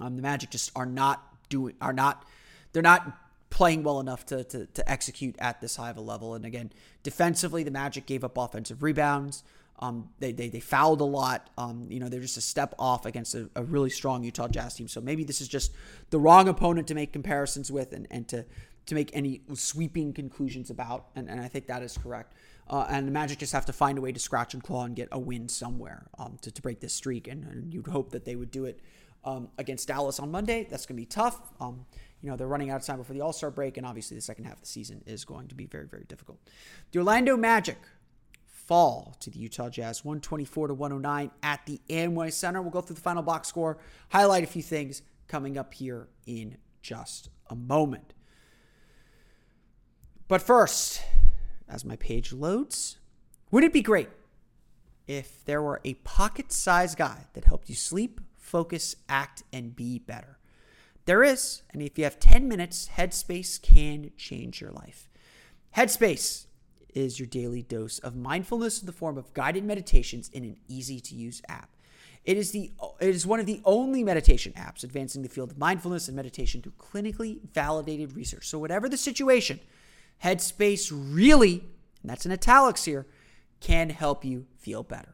Um, 0.00 0.16
the 0.16 0.22
Magic 0.22 0.50
just 0.50 0.70
are 0.74 0.86
not 0.86 1.22
doing 1.48 1.74
are 1.80 1.92
not 1.92 2.24
they're 2.72 2.82
not 2.82 3.18
playing 3.50 3.84
well 3.84 4.00
enough 4.00 4.26
to, 4.26 4.44
to 4.44 4.66
to 4.66 4.90
execute 4.90 5.36
at 5.38 5.60
this 5.60 5.76
high 5.76 5.90
of 5.90 5.96
a 5.96 6.00
level. 6.00 6.34
And 6.34 6.44
again, 6.44 6.72
defensively, 7.02 7.62
the 7.62 7.70
Magic 7.70 8.06
gave 8.06 8.24
up 8.24 8.36
offensive 8.36 8.82
rebounds. 8.82 9.44
Um, 9.80 10.10
they, 10.20 10.32
they 10.32 10.48
they 10.48 10.60
fouled 10.60 11.00
a 11.00 11.04
lot. 11.04 11.50
Um, 11.58 11.86
you 11.90 12.00
know, 12.00 12.08
they're 12.08 12.20
just 12.20 12.36
a 12.36 12.42
step 12.42 12.74
off 12.78 13.06
against 13.06 13.34
a, 13.34 13.50
a, 13.56 13.64
really 13.64 13.90
strong 13.90 14.22
Utah 14.22 14.46
Jazz 14.46 14.74
team. 14.74 14.86
So 14.86 15.00
maybe 15.00 15.24
this 15.24 15.40
is 15.40 15.48
just 15.48 15.72
the 16.10 16.18
wrong 16.18 16.48
opponent 16.48 16.86
to 16.88 16.94
make 16.94 17.12
comparisons 17.12 17.72
with 17.72 17.92
and, 17.92 18.06
and 18.10 18.28
to 18.28 18.44
to 18.86 18.94
make 18.94 19.10
any 19.14 19.40
sweeping 19.54 20.12
conclusions 20.12 20.70
about. 20.70 21.06
And, 21.16 21.28
and 21.28 21.40
I 21.40 21.48
think 21.48 21.66
that 21.68 21.82
is 21.82 21.96
correct. 21.96 22.34
Uh, 22.68 22.86
and 22.88 23.06
the 23.06 23.12
Magic 23.12 23.38
just 23.38 23.52
have 23.52 23.66
to 23.66 23.72
find 23.72 23.98
a 23.98 24.00
way 24.00 24.12
to 24.12 24.20
scratch 24.20 24.54
and 24.54 24.62
claw 24.62 24.84
and 24.84 24.96
get 24.96 25.08
a 25.12 25.18
win 25.18 25.48
somewhere 25.48 26.06
um, 26.18 26.38
to, 26.42 26.50
to 26.50 26.62
break 26.62 26.80
this 26.80 26.94
streak. 26.94 27.28
And, 27.28 27.44
and, 27.44 27.74
you'd 27.74 27.86
hope 27.86 28.10
that 28.10 28.24
they 28.24 28.36
would 28.36 28.50
do 28.50 28.64
it 28.64 28.80
um, 29.24 29.48
against 29.58 29.88
Dallas 29.88 30.20
on 30.20 30.30
Monday. 30.30 30.66
That's 30.70 30.86
going 30.86 30.96
to 30.96 31.02
be 31.02 31.06
tough. 31.06 31.52
Um, 31.60 31.86
you 32.20 32.30
know, 32.30 32.36
they're 32.36 32.48
running 32.48 32.70
out 32.70 32.80
of 32.80 32.86
time 32.86 32.98
before 32.98 33.14
the 33.14 33.20
All 33.20 33.32
Star 33.32 33.50
break. 33.50 33.76
And 33.76 33.86
obviously, 33.86 34.16
the 34.16 34.22
second 34.22 34.44
half 34.44 34.54
of 34.54 34.60
the 34.60 34.66
season 34.66 35.02
is 35.06 35.24
going 35.24 35.48
to 35.48 35.54
be 35.54 35.66
very, 35.66 35.86
very 35.86 36.04
difficult. 36.04 36.38
The 36.92 36.98
Orlando 36.98 37.36
Magic 37.36 37.78
fall 38.46 39.14
to 39.20 39.30
the 39.30 39.38
Utah 39.38 39.68
Jazz 39.68 40.04
124 40.04 40.68
to 40.68 40.74
109 40.74 41.30
at 41.42 41.66
the 41.66 41.80
Amway 41.88 42.32
Center. 42.32 42.62
We'll 42.62 42.70
go 42.70 42.80
through 42.80 42.96
the 42.96 43.02
final 43.02 43.22
box 43.22 43.48
score, 43.48 43.78
highlight 44.10 44.42
a 44.42 44.46
few 44.46 44.62
things 44.62 45.02
coming 45.28 45.58
up 45.58 45.74
here 45.74 46.08
in 46.26 46.56
just 46.80 47.28
a 47.48 47.54
moment. 47.54 48.14
But 50.28 50.40
first, 50.40 51.02
as 51.68 51.84
my 51.84 51.96
page 51.96 52.32
loads, 52.32 52.98
would 53.50 53.64
it 53.64 53.72
be 53.72 53.82
great 53.82 54.08
if 55.06 55.44
there 55.44 55.60
were 55.60 55.80
a 55.84 55.94
pocket 55.94 56.50
sized 56.50 56.96
guide 56.96 57.26
that 57.34 57.44
helped 57.44 57.68
you 57.68 57.74
sleep, 57.74 58.20
focus, 58.54 58.94
act, 59.08 59.42
and 59.52 59.74
be 59.74 59.98
better? 59.98 60.38
There 61.06 61.24
is, 61.24 61.62
and 61.72 61.82
if 61.82 61.98
you 61.98 62.04
have 62.04 62.20
10 62.20 62.46
minutes, 62.46 62.90
Headspace 62.96 63.60
can 63.60 64.12
change 64.16 64.60
your 64.60 64.70
life. 64.70 65.08
Headspace 65.76 66.46
is 66.94 67.18
your 67.18 67.26
daily 67.26 67.62
dose 67.62 67.98
of 67.98 68.14
mindfulness 68.14 68.78
in 68.80 68.86
the 68.86 68.92
form 68.92 69.18
of 69.18 69.34
guided 69.34 69.64
meditations 69.64 70.28
in 70.28 70.44
an 70.44 70.56
easy 70.68 71.00
to 71.00 71.16
use 71.16 71.42
app. 71.48 71.68
It 72.24 72.36
is, 72.36 72.52
the, 72.52 72.70
it 73.00 73.08
is 73.08 73.26
one 73.26 73.40
of 73.40 73.46
the 73.46 73.60
only 73.64 74.04
meditation 74.04 74.52
apps 74.56 74.84
advancing 74.84 75.22
the 75.22 75.28
field 75.28 75.50
of 75.50 75.58
mindfulness 75.58 76.06
and 76.06 76.14
meditation 76.14 76.62
through 76.62 76.74
clinically 76.78 77.40
validated 77.52 78.14
research. 78.14 78.46
So, 78.46 78.60
whatever 78.60 78.88
the 78.88 78.96
situation, 78.96 79.58
Headspace 80.22 80.92
really, 80.94 81.64
and 82.02 82.08
that's 82.08 82.24
in 82.24 82.30
italics 82.30 82.84
here, 82.84 83.04
can 83.58 83.90
help 83.90 84.24
you 84.24 84.46
feel 84.56 84.84
better. 84.84 85.13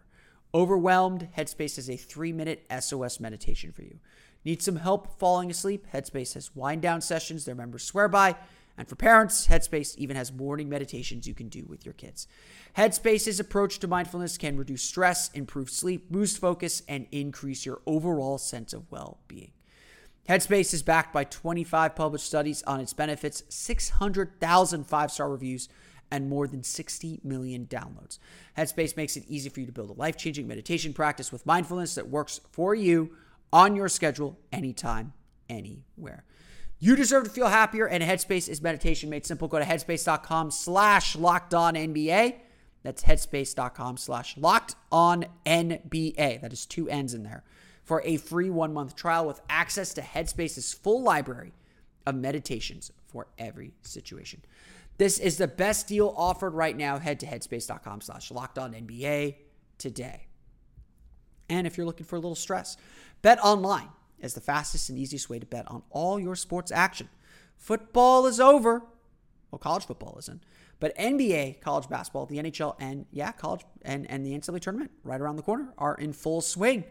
Overwhelmed, 0.52 1.28
Headspace 1.36 1.78
is 1.78 1.88
a 1.88 1.96
three 1.96 2.32
minute 2.32 2.66
SOS 2.80 3.20
meditation 3.20 3.72
for 3.72 3.82
you. 3.82 3.98
Need 4.44 4.62
some 4.62 4.76
help 4.76 5.18
falling 5.18 5.50
asleep? 5.50 5.86
Headspace 5.92 6.34
has 6.34 6.56
wind 6.56 6.82
down 6.82 7.00
sessions 7.00 7.44
their 7.44 7.54
members 7.54 7.84
swear 7.84 8.08
by 8.08 8.36
and 8.80 8.88
for 8.88 8.96
parents, 8.96 9.48
Headspace 9.48 9.94
even 9.98 10.16
has 10.16 10.32
morning 10.32 10.70
meditations 10.70 11.26
you 11.26 11.34
can 11.34 11.48
do 11.48 11.66
with 11.68 11.84
your 11.84 11.92
kids. 11.92 12.26
Headspace's 12.78 13.38
approach 13.38 13.78
to 13.80 13.86
mindfulness 13.86 14.38
can 14.38 14.56
reduce 14.56 14.80
stress, 14.80 15.30
improve 15.34 15.68
sleep, 15.68 16.10
boost 16.10 16.38
focus, 16.38 16.82
and 16.88 17.06
increase 17.12 17.66
your 17.66 17.82
overall 17.84 18.38
sense 18.38 18.72
of 18.72 18.90
well 18.90 19.18
being. 19.28 19.52
Headspace 20.30 20.72
is 20.72 20.82
backed 20.82 21.12
by 21.12 21.24
25 21.24 21.94
published 21.94 22.24
studies 22.24 22.62
on 22.62 22.80
its 22.80 22.94
benefits, 22.94 23.42
600,000 23.50 24.84
five 24.84 25.10
star 25.10 25.28
reviews, 25.28 25.68
and 26.10 26.28
more 26.28 26.46
than 26.46 26.62
60 26.62 27.20
million 27.22 27.66
downloads. 27.66 28.18
Headspace 28.56 28.96
makes 28.96 29.16
it 29.16 29.24
easy 29.28 29.48
for 29.48 29.60
you 29.60 29.66
to 29.66 29.72
build 29.72 29.90
a 29.90 29.94
life 29.94 30.16
changing 30.16 30.48
meditation 30.48 30.92
practice 30.92 31.30
with 31.30 31.46
mindfulness 31.46 31.94
that 31.94 32.08
works 32.08 32.40
for 32.50 32.74
you 32.74 33.10
on 33.52 33.76
your 33.76 33.88
schedule, 33.88 34.38
anytime, 34.52 35.12
anywhere. 35.48 36.24
You 36.78 36.96
deserve 36.96 37.24
to 37.24 37.30
feel 37.30 37.48
happier, 37.48 37.86
and 37.86 38.02
Headspace 38.02 38.48
is 38.48 38.62
meditation 38.62 39.10
made 39.10 39.26
simple. 39.26 39.48
Go 39.48 39.58
to 39.58 39.64
headspace.com 39.64 40.50
slash 40.50 41.14
locked 41.14 41.52
on 41.52 41.74
NBA. 41.74 42.36
That's 42.82 43.02
headspace.com 43.02 43.98
slash 43.98 44.36
locked 44.38 44.76
on 44.90 45.26
NBA. 45.44 46.40
That 46.40 46.52
is 46.52 46.64
two 46.64 46.88
N's 46.88 47.12
in 47.12 47.22
there 47.22 47.44
for 47.84 48.02
a 48.04 48.16
free 48.16 48.48
one 48.48 48.72
month 48.72 48.96
trial 48.96 49.26
with 49.26 49.40
access 49.50 49.92
to 49.94 50.00
Headspace's 50.00 50.72
full 50.72 51.02
library 51.02 51.52
of 52.06 52.14
meditations 52.14 52.90
for 53.08 53.26
every 53.38 53.74
situation. 53.82 54.40
This 55.00 55.18
is 55.18 55.38
the 55.38 55.48
best 55.48 55.88
deal 55.88 56.12
offered 56.14 56.52
right 56.52 56.76
now. 56.76 56.98
Head 56.98 57.20
to 57.20 57.26
headspace.com 57.26 58.02
slash 58.02 58.30
locked 58.30 58.58
on 58.58 58.74
NBA 58.74 59.36
today. 59.78 60.26
And 61.48 61.66
if 61.66 61.78
you're 61.78 61.86
looking 61.86 62.04
for 62.04 62.16
a 62.16 62.18
little 62.18 62.34
stress, 62.34 62.76
bet 63.22 63.42
online 63.42 63.88
is 64.18 64.34
the 64.34 64.42
fastest 64.42 64.90
and 64.90 64.98
easiest 64.98 65.30
way 65.30 65.38
to 65.38 65.46
bet 65.46 65.66
on 65.70 65.84
all 65.88 66.20
your 66.20 66.36
sports 66.36 66.70
action. 66.70 67.08
Football 67.56 68.26
is 68.26 68.40
over. 68.40 68.82
Well, 69.50 69.58
college 69.58 69.86
football 69.86 70.16
isn't. 70.18 70.42
But 70.80 70.94
NBA, 70.98 71.62
college 71.62 71.88
basketball, 71.88 72.26
the 72.26 72.36
NHL, 72.36 72.76
and 72.78 73.06
yeah, 73.10 73.32
college 73.32 73.64
and, 73.80 74.04
and 74.10 74.26
the 74.26 74.38
NCAA 74.38 74.60
tournament 74.60 74.90
right 75.02 75.18
around 75.18 75.36
the 75.36 75.42
corner 75.42 75.72
are 75.78 75.94
in 75.94 76.12
full 76.12 76.42
swing. 76.42 76.84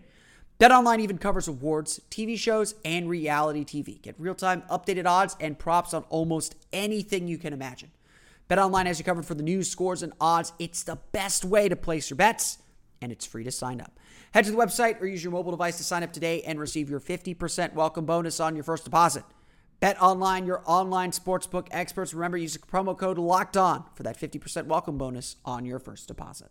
BetOnline 0.60 1.00
even 1.00 1.20
covers 1.20 1.48
awards, 1.48 2.02
TV 2.10 2.40
shows, 2.40 2.74
and 2.84 3.08
reality 3.08 3.64
TV. 3.64 4.02
Get 4.02 4.16
real-time 4.18 4.64
updated 4.64 5.06
odds 5.06 5.38
and 5.40 5.60
props 5.60 5.94
on 5.94 6.06
almost 6.10 6.56
anything 6.74 7.28
you 7.28 7.38
can 7.38 7.54
imagine. 7.54 7.92
BetOnline 8.50 8.88
has 8.88 8.98
you 8.98 9.06
covered 9.06 9.28
for 9.28 9.36
the 9.36 9.44
news, 9.44 9.70
scores, 9.70 10.02
and 10.02 10.12
odds. 10.20 10.54
It's 10.58 10.82
the 10.82 10.98
best 11.12 11.46
way 11.46 11.70
to 11.70 11.76
place 11.76 12.10
your 12.10 12.18
bets, 12.18 12.58
and 13.00 13.12
it's 13.12 13.24
free 13.24 13.44
to 13.44 13.52
sign 13.52 13.80
up. 13.80 14.00
Head 14.34 14.46
to 14.46 14.52
the 14.52 14.58
website 14.58 15.00
or 15.00 15.06
use 15.06 15.24
your 15.24 15.32
mobile 15.32 15.52
device 15.52 15.78
to 15.78 15.84
sign 15.84 16.02
up 16.02 16.12
today 16.12 16.42
and 16.42 16.60
receive 16.60 16.90
your 16.90 17.00
50% 17.00 17.76
welcome 17.76 18.06
bonus 18.06 18.40
on 18.40 18.56
your 18.56 18.64
first 18.64 18.86
deposit. 18.86 19.24
Bet 19.80 20.02
online, 20.02 20.48
your 20.48 20.64
online 20.66 21.12
sportsbook 21.12 21.68
experts. 21.70 22.12
Remember, 22.12 22.38
use 22.38 22.54
the 22.54 22.60
promo 22.60 22.98
code 22.98 23.20
LOCKED 23.20 23.56
ON 23.56 23.86
for 23.94 24.02
that 24.02 24.20
50% 24.20 24.66
welcome 24.66 24.98
bonus 24.98 25.36
on 25.46 25.64
your 25.64 25.78
first 25.78 26.08
deposit. 26.08 26.50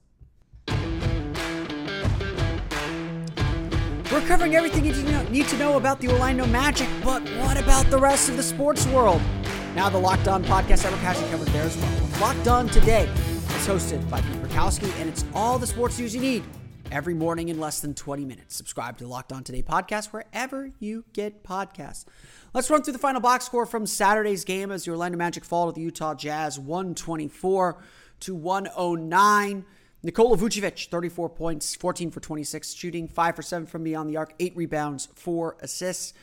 We're 4.12 4.26
covering 4.26 4.55
everything 4.55 4.85
you 4.85 4.95
need 5.31 5.49
to 5.49 5.59
know 5.59 5.76
about 5.76 6.00
the 6.00 6.12
Orlando 6.12 6.47
Magic, 6.47 6.88
but 7.02 7.23
what 7.40 7.61
about 7.61 7.90
the 7.90 7.99
rest 7.99 8.28
of 8.28 8.37
the 8.37 8.43
sports 8.45 8.87
world? 8.87 9.21
Now, 9.78 9.88
the 9.88 9.97
Locked 9.97 10.26
On 10.26 10.42
Podcast 10.42 10.82
Network 10.82 11.02
has 11.02 11.23
you 11.23 11.28
covered 11.28 11.47
there 11.49 11.62
as 11.62 11.76
well. 11.76 12.20
Locked 12.20 12.49
On 12.49 12.68
Today 12.68 13.04
is 13.04 13.64
hosted 13.64 14.11
by 14.11 14.20
Pete 14.20 14.42
Rakowski, 14.42 14.90
and 14.99 15.08
it's 15.08 15.25
all 15.32 15.56
the 15.56 15.68
sports 15.68 16.00
news 16.00 16.12
you 16.12 16.20
need 16.20 16.42
every 16.90 17.14
morning 17.14 17.49
in 17.49 17.61
less 17.61 17.78
than 17.78 17.94
20 17.94 18.25
minutes. 18.25 18.56
Subscribe 18.56 18.99
to 18.99 19.04
the 19.04 19.08
Locked 19.08 19.32
On 19.32 19.44
Today 19.44 19.62
podcast 19.62 20.06
wherever 20.06 20.73
you 20.80 21.04
get 21.12 21.44
podcasts. 21.44 22.06
Let's 22.52 22.68
run 22.70 22.82
through 22.82 22.94
the 22.94 22.99
final 22.99 23.20
box 23.20 23.44
score 23.47 23.66
from 23.66 23.87
Saturday's 23.87 24.44
game 24.44 24.73
as 24.73 24.85
the 24.85 24.90
Orlando 24.90 25.16
Magic 25.16 25.44
fall 25.44 25.68
to 25.68 25.73
the 25.73 25.80
Utah 25.80 26.14
Jazz 26.14 26.58
124 26.58 27.78
to 28.18 28.35
109. 28.35 29.64
Nikola 30.02 30.37
Vucevic, 30.37 30.88
34 30.88 31.28
points, 31.28 31.76
14 31.76 32.11
for 32.11 32.18
26 32.18 32.73
shooting, 32.73 33.06
5 33.06 33.37
for 33.37 33.42
7 33.42 33.64
from 33.64 33.85
beyond 33.85 34.11
the 34.11 34.16
arc, 34.16 34.35
8 34.40 34.56
rebounds, 34.56 35.06
4 35.14 35.56
assists. 35.61 36.14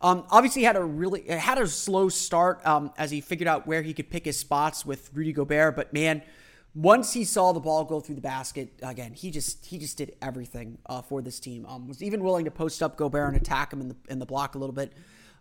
Um, 0.00 0.24
obviously, 0.30 0.62
had 0.64 0.76
a 0.76 0.84
really 0.84 1.22
had 1.22 1.58
a 1.58 1.66
slow 1.66 2.08
start 2.08 2.64
um, 2.66 2.92
as 2.98 3.10
he 3.10 3.20
figured 3.20 3.48
out 3.48 3.66
where 3.66 3.82
he 3.82 3.94
could 3.94 4.10
pick 4.10 4.24
his 4.24 4.38
spots 4.38 4.84
with 4.84 5.10
Rudy 5.14 5.32
Gobert. 5.32 5.76
But 5.76 5.92
man, 5.92 6.22
once 6.74 7.12
he 7.12 7.24
saw 7.24 7.52
the 7.52 7.60
ball 7.60 7.84
go 7.84 8.00
through 8.00 8.16
the 8.16 8.20
basket 8.20 8.72
again, 8.82 9.12
he 9.12 9.30
just 9.30 9.64
he 9.64 9.78
just 9.78 9.96
did 9.96 10.16
everything 10.20 10.78
uh, 10.86 11.02
for 11.02 11.22
this 11.22 11.40
team. 11.40 11.64
Um, 11.66 11.86
was 11.88 12.02
even 12.02 12.22
willing 12.22 12.44
to 12.44 12.50
post 12.50 12.82
up 12.82 12.96
Gobert 12.96 13.28
and 13.28 13.36
attack 13.36 13.72
him 13.72 13.80
in 13.80 13.88
the 13.88 13.96
in 14.08 14.18
the 14.18 14.26
block 14.26 14.54
a 14.54 14.58
little 14.58 14.74
bit. 14.74 14.92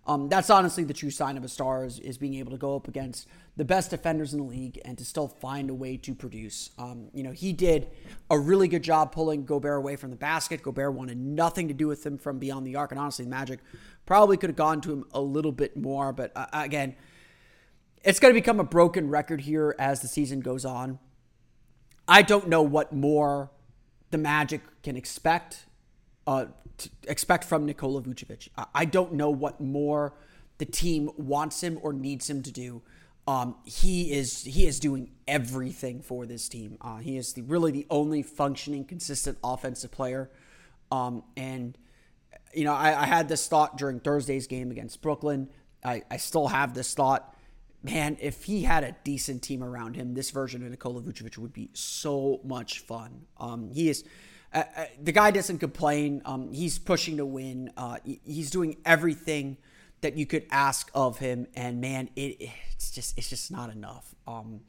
Um, 0.06 0.28
that's 0.28 0.50
honestly 0.50 0.84
the 0.84 0.94
true 0.94 1.10
sign 1.10 1.38
of 1.38 1.46
a 1.46 1.48
star 1.48 1.86
is, 1.86 1.98
is, 2.00 2.18
being 2.18 2.34
able 2.36 2.52
to 2.52 2.58
go 2.58 2.76
up 2.76 2.90
against 2.90 3.26
the 3.56 3.64
best 3.64 3.90
defenders 3.90 4.34
in 4.34 4.40
the 4.40 4.46
league 4.46 4.82
and 4.84 4.98
to 4.98 5.06
still 5.06 5.30
find 5.30 5.70
a 5.70 5.74
way 5.74 5.96
to 5.96 6.14
produce. 6.14 6.72
Um, 6.78 7.08
you 7.14 7.24
know, 7.24 7.32
he 7.32 7.54
did 7.54 7.88
a 8.30 8.38
really 8.38 8.68
good 8.68 8.84
job 8.84 9.14
pulling 9.14 9.46
Gobert 9.46 9.78
away 9.78 9.96
from 9.96 10.10
the 10.10 10.18
basket. 10.18 10.62
Gobert 10.62 10.94
wanted 10.94 11.18
nothing 11.18 11.70
to 11.70 11.74
do 11.74 11.88
with 11.88 12.06
him 12.06 12.18
from 12.18 12.38
beyond 12.38 12.68
the 12.68 12.76
arc, 12.76 12.92
and 12.92 13.00
honestly, 13.00 13.24
the 13.24 13.32
Magic 13.32 13.60
probably 14.06 14.36
could 14.36 14.50
have 14.50 14.58
gone 14.58 14.82
to 14.82 14.92
him 14.92 15.06
a 15.14 15.22
little 15.22 15.54
bit 15.54 15.78
more. 15.78 16.12
But 16.12 16.34
uh, 16.36 16.48
again, 16.52 16.96
it's 18.04 18.20
going 18.20 18.34
to 18.34 18.38
become 18.38 18.60
a 18.60 18.66
broken 18.66 19.10
record 19.10 19.40
here 19.42 19.74
as 19.80 20.02
the 20.02 20.10
season 20.10 20.42
goes 20.42 20.66
on. 20.66 21.00
I 22.10 22.24
don't 22.24 22.50
know 22.50 22.62
what 22.62 22.92
more 22.92 23.52
the 24.12 24.18
Magic 24.18 24.60
can 24.84 24.98
expect 24.98 25.66
uh, 26.28 26.48
expect 27.08 27.44
from 27.44 27.66
Nikola 27.66 28.02
Vucevic. 28.02 28.50
I 28.74 28.86
don't 28.86 29.14
know 29.14 29.30
what 29.30 29.60
more 29.62 30.14
the 30.58 30.66
team 30.66 31.10
wants 31.18 31.62
him 31.62 31.80
or 31.82 31.94
needs 31.94 32.30
him 32.30 32.42
to 32.44 32.52
do. 32.52 32.82
Um, 33.26 33.56
he 33.64 34.12
is 34.12 34.44
he 34.44 34.66
is 34.68 34.80
doing 34.80 35.12
everything 35.28 36.02
for 36.02 36.26
this 36.26 36.50
team. 36.50 36.78
Uh, 36.82 36.98
he 36.98 37.18
is 37.18 37.34
the, 37.34 37.42
really 37.44 37.72
the 37.72 37.88
only 37.90 38.22
functioning, 38.22 38.84
consistent 38.84 39.38
offensive 39.44 39.92
player. 39.92 40.30
Um, 40.92 41.24
and 41.38 41.78
you 42.54 42.66
know, 42.66 42.74
I, 42.74 43.04
I, 43.04 43.06
had 43.06 43.30
this 43.30 43.48
thought 43.48 43.78
during 43.78 44.00
Thursday's 44.00 44.46
game 44.46 44.70
against 44.70 45.02
Brooklyn. 45.02 45.50
I, 45.84 46.04
I 46.12 46.18
still 46.18 46.48
have 46.48 46.74
this 46.74 46.94
thought 46.94 47.34
man, 47.84 48.18
if 48.22 48.46
he 48.46 48.64
had 48.64 48.84
a 48.84 48.96
decent 49.04 49.44
team 49.44 49.64
around 49.64 49.96
him, 49.96 50.14
this 50.14 50.32
version 50.32 50.64
of 50.64 50.72
Nikola 50.72 51.02
Vucevic 51.02 51.38
would 51.38 51.54
be 51.54 51.70
so 51.74 52.40
much 52.44 52.80
fun. 52.80 53.26
Um, 53.38 53.70
he 53.72 53.90
is, 53.90 54.06
uh, 54.54 54.64
uh, 54.76 54.86
the 55.02 55.12
guy 55.12 55.32
doesn't 55.32 55.60
complain. 55.60 56.22
Um, 56.26 56.52
he's 56.52 56.78
pushing 56.78 57.18
to 57.18 57.26
win. 57.26 57.72
Uh, 57.76 57.98
he's 58.26 58.52
doing 58.52 58.78
everything 58.86 59.58
that 60.02 60.16
you 60.18 60.26
could 60.26 60.46
ask 60.52 60.92
of 60.94 61.18
him, 61.18 61.48
and 61.56 61.82
man, 61.82 62.10
it, 62.16 62.50
it's 62.72 62.92
just 62.92 63.18
it's 63.18 63.30
just 63.30 63.52
not 63.52 63.72
enough 63.72 64.14
um, 64.28 64.62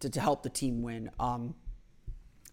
to, 0.00 0.10
to 0.10 0.20
help 0.20 0.42
the 0.42 0.50
team 0.50 0.82
win. 0.82 1.10
Um, 1.18 1.54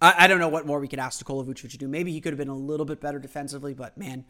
I, 0.02 0.26
I 0.26 0.28
don't 0.28 0.40
know 0.40 0.50
what 0.50 0.66
more 0.66 0.80
we 0.80 0.88
could 0.88 1.00
ask 1.00 1.22
Nikola 1.22 1.44
Vucevic 1.44 1.72
to 1.72 1.78
do. 1.78 1.88
Maybe 1.88 2.12
he 2.12 2.22
could 2.22 2.32
have 2.32 2.40
been 2.40 2.48
a 2.48 2.56
little 2.56 2.86
bit 2.86 3.02
better 3.02 3.20
defensively, 3.20 3.74
but 3.74 3.98
man, 3.98 4.26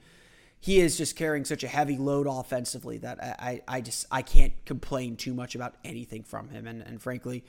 he 0.59 0.81
is 0.81 0.97
just 0.97 1.15
carrying 1.15 1.45
such 1.45 1.63
a 1.63 1.67
heavy 1.67 1.97
load 1.97 2.27
offensively 2.27 2.97
that 2.97 3.23
I, 3.23 3.61
I, 3.67 3.77
I 3.77 3.81
just 3.81 4.05
I 4.11 4.21
can't 4.21 4.53
complain 4.65 5.15
too 5.15 5.33
much 5.33 5.55
about 5.55 5.75
anything 5.85 6.23
from 6.23 6.49
him. 6.49 6.67
And, 6.67 6.81
and 6.81 7.01
frankly, 7.01 7.45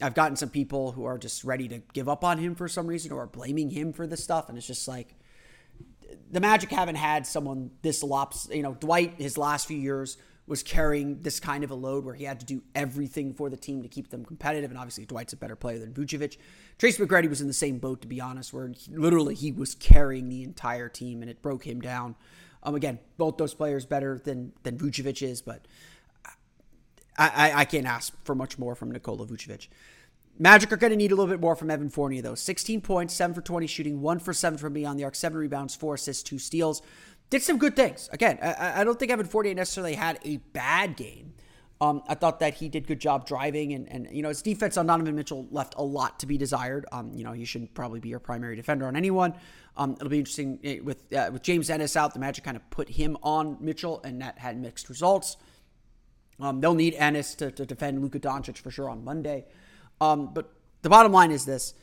I've 0.00 0.14
gotten 0.14 0.36
some 0.36 0.48
people 0.48 0.92
who 0.92 1.04
are 1.04 1.18
just 1.18 1.44
ready 1.44 1.68
to 1.68 1.82
give 1.92 2.08
up 2.08 2.24
on 2.24 2.38
him 2.38 2.54
for 2.54 2.68
some 2.68 2.86
reason 2.86 3.12
or 3.12 3.22
are 3.22 3.26
blaming 3.26 3.70
him 3.70 3.92
for 3.92 4.06
this 4.06 4.22
stuff. 4.22 4.48
And 4.48 4.56
it's 4.56 4.66
just 4.66 4.88
like 4.88 5.14
the 6.30 6.40
Magic 6.40 6.70
haven't 6.70 6.96
had 6.96 7.26
someone 7.26 7.70
this 7.82 8.02
lops. 8.02 8.48
You 8.52 8.62
know, 8.62 8.74
Dwight 8.74 9.14
his 9.18 9.36
last 9.36 9.66
few 9.66 9.78
years 9.78 10.16
was 10.46 10.62
carrying 10.64 11.20
this 11.20 11.38
kind 11.38 11.62
of 11.62 11.70
a 11.70 11.74
load 11.74 12.04
where 12.04 12.14
he 12.14 12.24
had 12.24 12.40
to 12.40 12.46
do 12.46 12.62
everything 12.74 13.34
for 13.34 13.48
the 13.48 13.56
team 13.56 13.82
to 13.82 13.88
keep 13.88 14.10
them 14.10 14.24
competitive. 14.24 14.70
And 14.70 14.78
obviously, 14.78 15.06
Dwight's 15.06 15.32
a 15.32 15.36
better 15.36 15.54
player 15.54 15.78
than 15.78 15.92
Vucevic. 15.92 16.38
Tracy 16.76 17.04
McGrady 17.04 17.28
was 17.28 17.40
in 17.40 17.46
the 17.46 17.52
same 17.52 17.78
boat, 17.78 18.02
to 18.02 18.08
be 18.08 18.20
honest, 18.20 18.52
where 18.52 18.68
he, 18.68 18.92
literally 18.94 19.34
he 19.34 19.52
was 19.52 19.74
carrying 19.76 20.28
the 20.28 20.42
entire 20.42 20.88
team 20.88 21.22
and 21.22 21.30
it 21.30 21.40
broke 21.40 21.64
him 21.64 21.80
down. 21.80 22.16
Um, 22.62 22.74
again, 22.74 22.98
both 23.16 23.36
those 23.36 23.54
players 23.54 23.86
better 23.86 24.18
than 24.18 24.52
than 24.64 24.76
Vucevic 24.76 25.22
is, 25.22 25.40
but 25.40 25.66
I, 27.20 27.52
I, 27.54 27.64
can't 27.66 27.86
ask 27.86 28.14
for 28.24 28.34
much 28.34 28.58
more 28.58 28.74
from 28.74 28.90
Nikola 28.90 29.26
Vucevic. 29.26 29.68
Magic 30.38 30.72
are 30.72 30.78
going 30.78 30.90
to 30.90 30.96
need 30.96 31.12
a 31.12 31.14
little 31.14 31.30
bit 31.30 31.40
more 31.40 31.54
from 31.54 31.70
Evan 31.70 31.90
Fournier, 31.90 32.22
though. 32.22 32.34
16 32.34 32.80
points, 32.80 33.12
7 33.12 33.34
for 33.34 33.42
20 33.42 33.66
shooting, 33.66 34.00
1 34.00 34.18
for 34.20 34.32
7 34.32 34.58
from 34.58 34.72
beyond 34.72 34.98
the 34.98 35.04
arc, 35.04 35.14
7 35.14 35.38
rebounds, 35.38 35.74
4 35.74 35.94
assists, 35.94 36.22
2 36.22 36.38
steals. 36.38 36.80
Did 37.28 37.42
some 37.42 37.58
good 37.58 37.76
things. 37.76 38.08
Again, 38.12 38.38
I, 38.40 38.80
I 38.80 38.84
don't 38.84 38.98
think 38.98 39.12
Evan 39.12 39.26
Fournier 39.26 39.54
necessarily 39.54 39.94
had 39.94 40.18
a 40.24 40.38
bad 40.38 40.96
game. 40.96 41.34
Um, 41.82 42.02
I 42.08 42.14
thought 42.14 42.40
that 42.40 42.54
he 42.54 42.68
did 42.68 42.86
good 42.86 43.00
job 43.00 43.26
driving, 43.26 43.72
and, 43.72 43.88
and 43.90 44.08
you 44.10 44.20
know 44.20 44.28
his 44.28 44.42
defense 44.42 44.76
on 44.76 44.86
Donovan 44.86 45.16
Mitchell 45.16 45.46
left 45.50 45.74
a 45.78 45.82
lot 45.82 46.18
to 46.20 46.26
be 46.26 46.36
desired. 46.36 46.84
Um, 46.92 47.12
you 47.14 47.24
know 47.24 47.32
he 47.32 47.46
shouldn't 47.46 47.72
probably 47.72 48.00
be 48.00 48.10
your 48.10 48.18
primary 48.18 48.54
defender 48.54 48.86
on 48.86 48.96
anyone. 48.96 49.32
Um, 49.78 49.92
it'll 49.92 50.10
be 50.10 50.18
interesting 50.18 50.58
eh, 50.62 50.80
with 50.82 51.10
uh, 51.14 51.30
with 51.32 51.42
James 51.42 51.70
Ennis 51.70 51.96
out. 51.96 52.12
The 52.12 52.20
Magic 52.20 52.44
kind 52.44 52.56
of 52.56 52.68
put 52.68 52.90
him 52.90 53.16
on 53.22 53.56
Mitchell, 53.60 54.02
and 54.04 54.20
that 54.20 54.38
had 54.38 54.60
mixed 54.60 54.90
results. 54.90 55.38
Um, 56.40 56.60
they'll 56.60 56.74
need 56.74 56.94
Ennis 56.94 57.34
to, 57.36 57.50
to 57.50 57.66
defend 57.66 58.00
Luka 58.00 58.18
Doncic 58.18 58.58
for 58.58 58.70
sure 58.70 58.88
on 58.88 59.04
Monday. 59.04 59.44
Um, 60.00 60.32
but 60.32 60.52
the 60.82 60.88
bottom 60.88 61.12
line 61.12 61.30
is 61.30 61.44
this 61.44 61.74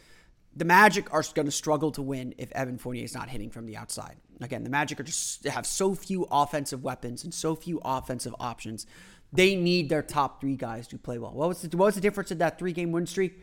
the 0.55 0.65
Magic 0.65 1.13
are 1.13 1.23
going 1.35 1.45
to 1.45 1.51
struggle 1.51 1.91
to 1.91 2.01
win 2.01 2.33
if 2.37 2.51
Evan 2.51 2.77
Fournier 2.77 3.03
is 3.03 3.13
not 3.13 3.29
hitting 3.29 3.51
from 3.51 3.67
the 3.67 3.77
outside. 3.77 4.15
Again, 4.41 4.63
the 4.63 4.69
Magic 4.69 4.99
are 4.99 5.03
just 5.03 5.45
have 5.45 5.65
so 5.65 5.93
few 5.93 6.27
offensive 6.31 6.83
weapons 6.83 7.23
and 7.23 7.33
so 7.33 7.55
few 7.55 7.79
offensive 7.85 8.33
options. 8.39 8.87
They 9.31 9.55
need 9.55 9.89
their 9.89 10.01
top 10.01 10.41
three 10.41 10.55
guys 10.55 10.87
to 10.87 10.97
play 10.97 11.19
well. 11.19 11.33
What 11.33 11.49
was 11.49 11.61
the, 11.61 11.77
what 11.77 11.85
was 11.87 11.95
the 11.95 12.01
difference 12.01 12.31
in 12.31 12.39
that 12.39 12.57
three 12.57 12.73
game 12.73 12.91
win 12.91 13.05
streak? 13.05 13.39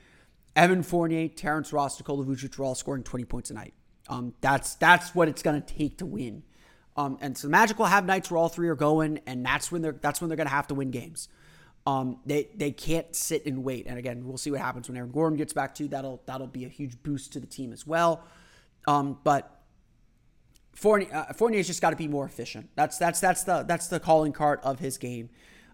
Evan 0.57 0.83
Fournier, 0.83 1.29
Terrence 1.29 1.73
Ross, 1.73 1.99
Nikola 1.99 2.25
Vucevic 2.25 2.57
were 2.59 2.65
all 2.65 2.75
scoring 2.75 3.03
20 3.03 3.25
points 3.25 3.51
a 3.51 3.55
night. 3.55 3.75
Um, 4.09 4.35
that's 4.41 4.75
that's 4.77 5.15
what 5.15 5.29
it's 5.29 5.43
going 5.43 5.61
to 5.61 5.75
take 5.75 5.99
to 5.99 6.07
win. 6.07 6.43
Um, 6.97 7.19
and 7.21 7.37
so 7.37 7.49
the 7.49 7.53
Magic 7.53 7.79
will 7.79 7.87
have 7.87 8.05
nights 8.05 8.31
where 8.31 8.39
all 8.39 8.49
three 8.49 8.69
are 8.69 8.77
going, 8.77 9.21
and 9.27 9.45
that's 9.45 9.73
when 9.73 9.83
they're 9.83 9.93
that's 10.01 10.21
when 10.21 10.29
they're 10.29 10.37
going 10.37 10.47
to 10.47 10.55
have 10.55 10.69
to 10.69 10.75
win 10.75 10.91
games. 10.91 11.29
Um, 11.87 12.21
they 12.25 12.49
they 12.55 12.71
can't 12.71 13.15
sit 13.15 13.45
and 13.47 13.65
wait. 13.65 13.87
And 13.87 13.99
again, 13.99 14.25
we'll 14.25 14.39
see 14.39 14.51
what 14.51 14.61
happens 14.61 14.89
when 14.89 14.97
Aaron 14.97 15.11
Gordon 15.11 15.37
gets 15.37 15.53
back 15.53 15.75
too. 15.75 15.89
That'll 15.89 16.23
that'll 16.27 16.47
be 16.47 16.65
a 16.65 16.69
huge 16.69 17.03
boost 17.03 17.33
to 17.33 17.41
the 17.41 17.47
team 17.47 17.73
as 17.73 17.87
well. 17.87 18.25
Um, 18.87 19.19
but 19.25 19.63
Fournier, 20.75 21.09
uh, 21.13 21.33
Fournier's 21.33 21.67
just 21.67 21.81
got 21.81 21.91
to 21.91 21.97
be 21.97 22.09
more 22.09 22.25
efficient. 22.25 22.71
That's 22.75 22.97
that's 22.99 23.21
that's 23.21 23.45
the 23.45 23.65
that's 23.65 23.89
the 23.89 24.01
calling 24.01 24.33
card 24.33 24.61
of 24.63 24.79
his 24.79 24.99
game. 24.99 25.31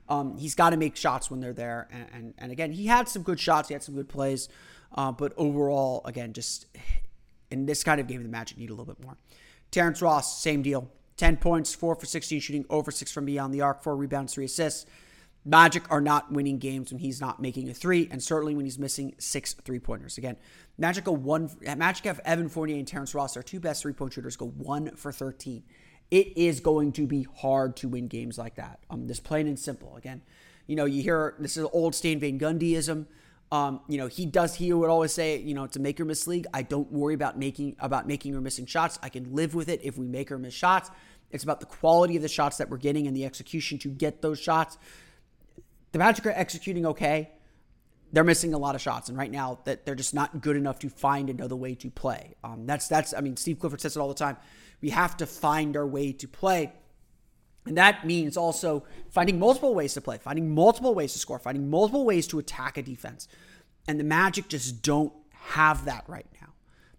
Um, 0.09 0.37
he's 0.37 0.57
got 0.57 0.71
to 0.71 0.77
make 0.77 0.97
shots 0.97 1.31
when 1.31 1.39
they're 1.39 1.53
there. 1.53 1.87
And, 1.93 2.07
and, 2.13 2.35
and 2.39 2.53
again, 2.53 2.73
he 2.73 2.87
had 2.87 3.09
some 3.09 3.23
good 3.23 3.39
shots. 3.39 3.69
He 3.69 3.75
had 3.75 3.83
some 3.85 3.95
good 3.95 4.09
plays. 4.09 4.49
Uh, 4.93 5.13
but 5.13 5.33
overall, 5.37 6.03
again, 6.05 6.33
just 6.33 6.67
in 7.51 7.65
this 7.67 7.85
kind 7.85 8.01
of 8.01 8.09
game, 8.09 8.23
the 8.25 8.29
Magic 8.29 8.59
need 8.59 8.71
a 8.71 8.73
little 8.73 8.93
bit 8.93 9.01
more. 9.05 9.17
Terrence 9.71 10.03
Ross, 10.03 10.43
same 10.43 10.63
deal. 10.63 10.91
10 11.21 11.37
points, 11.37 11.75
4 11.75 11.95
for 11.95 12.07
16 12.07 12.41
shooting, 12.41 12.65
over 12.71 12.91
6 12.91 13.13
from 13.13 13.27
beyond 13.27 13.55
the 13.55 13.61
arc, 13.61 13.83
4 13.83 13.95
rebounds, 13.95 14.35
3 14.35 14.47
assists. 14.47 14.87
Magic 15.45 15.91
are 15.91 16.01
not 16.01 16.31
winning 16.31 16.59
games 16.59 16.93
when 16.93 16.99
he's 16.99 17.21
not 17.21 17.41
making 17.41 17.71
a 17.71 17.75
three, 17.75 18.07
and 18.11 18.23
certainly 18.23 18.55
when 18.55 18.67
he's 18.67 18.79
missing 18.79 19.15
six 19.17 19.55
three 19.55 19.79
pointers. 19.79 20.19
Again, 20.19 20.37
Magic 20.77 21.05
go 21.05 21.13
one. 21.13 21.51
Magic 21.79 22.05
have 22.05 22.21
Evan 22.27 22.51
Fournier 22.51 22.77
and 22.77 22.87
Terrence 22.87 23.15
Ross, 23.15 23.39
our 23.39 23.43
two 23.43 23.59
best 23.59 23.81
three 23.81 23.95
point 23.95 24.13
shooters, 24.13 24.37
go 24.37 24.49
one 24.49 24.95
for 24.97 25.13
thirteen. 25.13 25.63
It 26.11 26.37
is 26.37 26.61
going 26.61 26.93
to 26.93 27.07
be 27.07 27.27
hard 27.39 27.75
to 27.77 27.89
win 27.89 28.07
games 28.07 28.37
like 28.37 28.57
that. 28.57 28.81
Um, 28.91 29.07
this 29.07 29.19
plain 29.19 29.47
and 29.47 29.59
simple. 29.59 29.97
Again, 29.97 30.21
you 30.67 30.77
know, 30.77 30.85
you 30.85 31.03
hear 31.03 31.37
this 31.39 31.57
is 31.57 31.67
old 31.73 31.95
Stan 31.95 32.21
Van 32.21 32.39
Gundyism. 32.39 33.07
Um, 33.53 33.81
you 33.89 33.97
know, 33.97 34.09
he 34.09 34.27
does. 34.27 34.55
He 34.55 34.73
would 34.73 34.91
always 34.91 35.13
say, 35.13 35.39
you 35.39 35.55
know, 35.55 35.65
it's 35.65 35.77
a 35.77 35.81
make 35.81 35.99
or 36.01 36.05
miss 36.05 36.27
league. 36.27 36.47
I 36.53 36.63
don't 36.63 36.93
worry 36.93 37.15
about 37.15 37.39
making 37.39 37.77
about 37.81 38.07
making 38.07 38.35
or 38.37 38.43
missing 38.43 38.67
shots. 38.67 38.99
I 39.03 39.09
can 39.09 39.35
live 39.35 39.55
with 39.55 39.71
it 39.71 39.81
if 39.83 39.97
we 39.97 40.07
make 40.07 40.31
or 40.31 40.39
miss 40.39 40.53
shots. 40.55 40.91
It's 41.31 41.45
about 41.45 41.61
the 41.61 41.67
quality 41.67 42.17
of 42.17 42.23
the 42.23 42.29
shots 42.29 42.57
that 42.59 42.69
we're 42.69 42.79
getting 42.79 43.07
and 43.07 43.17
the 43.17 43.25
execution 43.25 43.79
to 43.79 43.89
get 43.89 44.23
those 44.23 44.39
shots. 44.39 44.79
The 45.93 45.99
Magic 45.99 46.27
are 46.27 46.31
executing 46.31 46.87
okay. 46.87 47.31
They're 48.13 48.25
missing 48.25 48.55
a 48.55 48.59
lot 48.59 48.75
of 48.75 48.81
shots, 48.81 49.09
and 49.09 49.17
right 49.17 49.31
now 49.31 49.61
that 49.65 49.87
they're 49.87 49.95
just 49.95 50.15
not 50.15 50.41
good 50.41 50.57
enough 50.57 50.81
to 50.81 50.89
find 50.89 51.31
another 51.31 51.55
way 51.55 51.77
to 51.77 51.91
play. 51.91 52.35
Um, 52.43 52.67
that's 52.67 52.89
that's. 52.89 53.15
I 53.15 53.21
mean, 53.21 53.37
Steve 53.37 53.61
Clifford 53.61 53.81
says 53.81 53.97
it 53.97 54.01
all 54.01 54.09
the 54.09 54.15
time. 54.15 54.37
We 54.81 54.91
have 54.91 55.17
to 55.19 55.27
find 55.27 55.77
our 55.77 55.87
way 55.87 56.13
to 56.13 56.27
play. 56.27 56.73
And 57.67 57.77
that 57.77 58.07
means 58.07 58.37
also 58.37 58.85
finding 59.11 59.39
multiple 59.39 59.75
ways 59.75 59.95
to 59.95 60.01
play, 60.01 60.19
finding 60.19 60.53
multiple 60.53 60.95
ways 60.95 61.13
to 61.13 61.19
score, 61.19 61.39
finding 61.39 61.69
multiple 61.69 62.05
ways 62.05 62.27
to 62.29 62.39
attack 62.39 62.79
a 62.79 62.83
defense. 62.83 63.29
And 63.87 64.01
the 64.01 64.05
Magic 64.05 64.49
just 64.49 64.83
don't 64.83 65.13
have 65.33 65.85
that 65.85 66.05
right 66.09 66.27
now. 66.41 66.49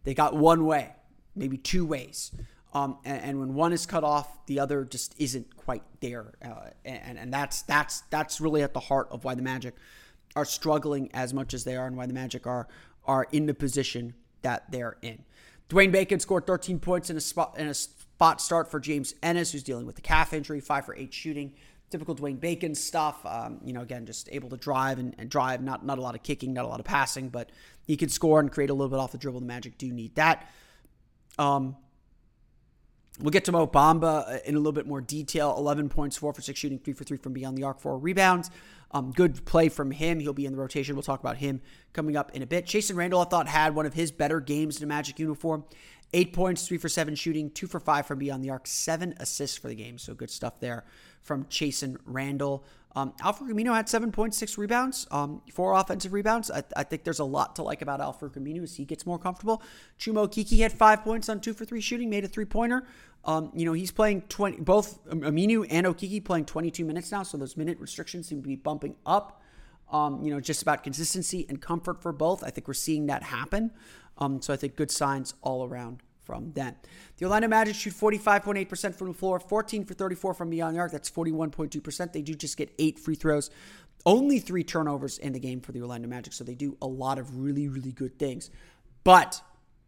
They 0.03 0.13
got 0.13 0.35
one 0.35 0.65
way, 0.65 0.93
maybe 1.35 1.57
two 1.57 1.85
ways. 1.85 2.31
Um, 2.73 2.97
and, 3.03 3.23
and, 3.23 3.39
when 3.39 3.53
one 3.53 3.73
is 3.73 3.85
cut 3.85 4.05
off, 4.05 4.45
the 4.45 4.59
other 4.59 4.85
just 4.85 5.13
isn't 5.19 5.57
quite 5.57 5.83
there, 5.99 6.33
uh, 6.43 6.69
and 6.85 7.19
and 7.19 7.33
that's 7.33 7.63
that's 7.63 8.01
that's 8.09 8.39
really 8.39 8.63
at 8.63 8.73
the 8.73 8.79
heart 8.79 9.09
of 9.11 9.25
why 9.25 9.35
the 9.35 9.41
Magic 9.41 9.75
are 10.37 10.45
struggling 10.45 11.09
as 11.13 11.33
much 11.33 11.53
as 11.53 11.65
they 11.65 11.75
are, 11.75 11.85
and 11.85 11.97
why 11.97 12.05
the 12.05 12.13
Magic 12.13 12.47
are 12.47 12.69
are 13.05 13.27
in 13.33 13.45
the 13.45 13.53
position 13.53 14.13
that 14.41 14.71
they're 14.71 14.95
in. 15.01 15.23
Dwayne 15.69 15.91
Bacon 15.91 16.19
scored 16.19 16.47
13 16.47 16.79
points 16.79 17.09
in 17.09 17.17
a 17.17 17.21
spot 17.21 17.55
in 17.57 17.67
a 17.67 17.73
spot 17.73 18.39
start 18.41 18.69
for 18.71 18.79
James 18.79 19.15
Ennis, 19.21 19.51
who's 19.51 19.63
dealing 19.63 19.85
with 19.85 19.95
the 19.95 20.01
calf 20.01 20.33
injury, 20.33 20.59
five 20.59 20.85
for 20.85 20.95
eight 20.95 21.13
shooting. 21.13 21.53
Typical 21.89 22.15
Dwayne 22.15 22.39
Bacon 22.39 22.73
stuff. 22.73 23.25
Um, 23.25 23.59
you 23.65 23.73
know, 23.73 23.81
again, 23.81 24.05
just 24.05 24.29
able 24.31 24.47
to 24.49 24.57
drive 24.57 24.97
and, 24.97 25.13
and 25.17 25.29
drive. 25.29 25.61
Not 25.61 25.85
not 25.85 25.97
a 25.97 26.01
lot 26.01 26.15
of 26.15 26.23
kicking, 26.23 26.53
not 26.53 26.63
a 26.63 26.67
lot 26.69 26.79
of 26.79 26.85
passing, 26.85 27.27
but 27.27 27.51
he 27.85 27.97
can 27.97 28.07
score 28.07 28.39
and 28.39 28.49
create 28.49 28.69
a 28.69 28.73
little 28.73 28.89
bit 28.89 28.99
off 28.99 29.11
the 29.11 29.17
dribble. 29.17 29.41
The 29.41 29.45
Magic 29.45 29.77
do 29.77 29.91
need 29.91 30.15
that. 30.15 30.49
Um, 31.37 31.75
We'll 33.21 33.31
get 33.31 33.45
to 33.45 33.51
Mo 33.51 33.67
Bamba 33.67 34.27
uh, 34.27 34.37
in 34.45 34.55
a 34.55 34.57
little 34.57 34.71
bit 34.71 34.87
more 34.87 35.01
detail. 35.01 35.55
11 35.57 35.89
points, 35.89 36.17
4 36.17 36.33
for 36.33 36.41
6 36.41 36.59
shooting, 36.59 36.79
3 36.79 36.93
for 36.93 37.03
3 37.03 37.17
from 37.17 37.33
beyond 37.33 37.57
the 37.57 37.63
arc, 37.63 37.79
4 37.79 37.97
rebounds. 37.97 38.49
Um, 38.91 39.11
good 39.11 39.45
play 39.45 39.69
from 39.69 39.91
him. 39.91 40.19
He'll 40.19 40.33
be 40.33 40.45
in 40.45 40.51
the 40.51 40.57
rotation. 40.57 40.95
We'll 40.95 41.03
talk 41.03 41.19
about 41.19 41.37
him 41.37 41.61
coming 41.93 42.17
up 42.17 42.31
in 42.35 42.41
a 42.41 42.47
bit. 42.47 42.65
Chasson 42.65 42.95
Randle, 42.95 43.21
I 43.21 43.25
thought, 43.25 43.47
had 43.47 43.75
one 43.75 43.85
of 43.85 43.93
his 43.93 44.11
better 44.11 44.39
games 44.39 44.77
in 44.77 44.83
a 44.83 44.87
Magic 44.87 45.19
uniform. 45.19 45.63
8 46.13 46.33
points, 46.33 46.67
3 46.67 46.77
for 46.77 46.89
7 46.89 47.15
shooting, 47.15 47.51
2 47.51 47.67
for 47.67 47.79
5 47.79 48.05
from 48.05 48.19
beyond 48.19 48.43
the 48.43 48.49
arc, 48.49 48.67
7 48.67 49.13
assists 49.17 49.57
for 49.57 49.69
the 49.69 49.75
game. 49.75 49.97
So 49.97 50.13
good 50.13 50.29
stuff 50.29 50.59
there 50.59 50.83
from 51.21 51.45
Chasson 51.45 51.97
Randle. 52.05 52.65
Um, 52.93 53.13
Al-Farouq 53.21 53.51
Aminu 53.51 53.73
had 53.73 53.87
7.6 53.87 54.57
rebounds, 54.57 55.07
um, 55.11 55.41
four 55.53 55.73
offensive 55.73 56.11
rebounds. 56.11 56.51
I, 56.51 56.61
I, 56.75 56.83
think 56.83 57.05
there's 57.05 57.19
a 57.19 57.25
lot 57.25 57.55
to 57.55 57.63
like 57.63 57.81
about 57.81 58.01
Al-Farouq 58.01 58.33
Aminu 58.33 58.63
as 58.63 58.75
he 58.75 58.83
gets 58.83 59.05
more 59.05 59.17
comfortable. 59.17 59.61
Chuma 59.97 60.27
Okeke 60.27 60.59
had 60.59 60.73
five 60.73 61.01
points 61.01 61.29
on 61.29 61.39
two 61.39 61.53
for 61.53 61.63
three 61.63 61.79
shooting, 61.79 62.09
made 62.09 62.25
a 62.25 62.27
three 62.27 62.43
pointer. 62.43 62.83
Um, 63.23 63.51
you 63.53 63.65
know, 63.65 63.73
he's 63.73 63.91
playing 63.91 64.21
20, 64.23 64.61
both 64.61 65.03
Aminu 65.05 65.65
and 65.69 65.85
Okeke 65.85 66.25
playing 66.25 66.45
22 66.45 66.83
minutes 66.83 67.11
now, 67.11 67.23
so 67.23 67.37
those 67.37 67.55
minute 67.55 67.79
restrictions 67.79 68.27
seem 68.27 68.41
to 68.41 68.47
be 68.47 68.55
bumping 68.55 68.95
up. 69.05 69.41
Um, 69.91 70.23
you 70.23 70.33
know, 70.33 70.39
just 70.39 70.61
about 70.61 70.83
consistency 70.83 71.45
and 71.49 71.61
comfort 71.61 72.01
for 72.01 72.13
both. 72.13 72.43
I 72.43 72.49
think 72.49 72.67
we're 72.67 72.73
seeing 72.73 73.07
that 73.07 73.23
happen. 73.23 73.71
Um, 74.17 74.41
so 74.41 74.53
I 74.53 74.57
think 74.57 74.75
good 74.75 74.89
signs 74.89 75.33
all 75.41 75.65
around 75.65 76.01
from 76.23 76.53
them. 76.53 76.75
The 77.17 77.25
Orlando 77.25 77.47
Magic 77.47 77.75
shoot 77.75 77.93
45.8% 77.93 78.95
from 78.95 79.07
the 79.09 79.13
floor, 79.13 79.39
14 79.39 79.83
for 79.85 79.93
34 79.93 80.33
from 80.33 80.49
beyond 80.49 80.75
the 80.75 80.79
arc. 80.79 80.91
That's 80.91 81.09
41.2%. 81.09 82.13
They 82.13 82.21
do 82.21 82.33
just 82.33 82.55
get 82.55 82.73
eight 82.79 82.99
free 82.99 83.15
throws, 83.15 83.49
only 84.05 84.39
three 84.39 84.63
turnovers 84.63 85.17
in 85.17 85.33
the 85.33 85.39
game 85.39 85.59
for 85.59 85.73
the 85.73 85.81
Orlando 85.81 86.07
Magic. 86.07 86.33
So 86.33 86.43
they 86.43 86.55
do 86.55 86.77
a 86.81 86.87
lot 86.87 87.19
of 87.19 87.37
really, 87.37 87.67
really 87.67 87.91
good 87.91 88.17
things. 88.17 88.49
But 89.03 89.41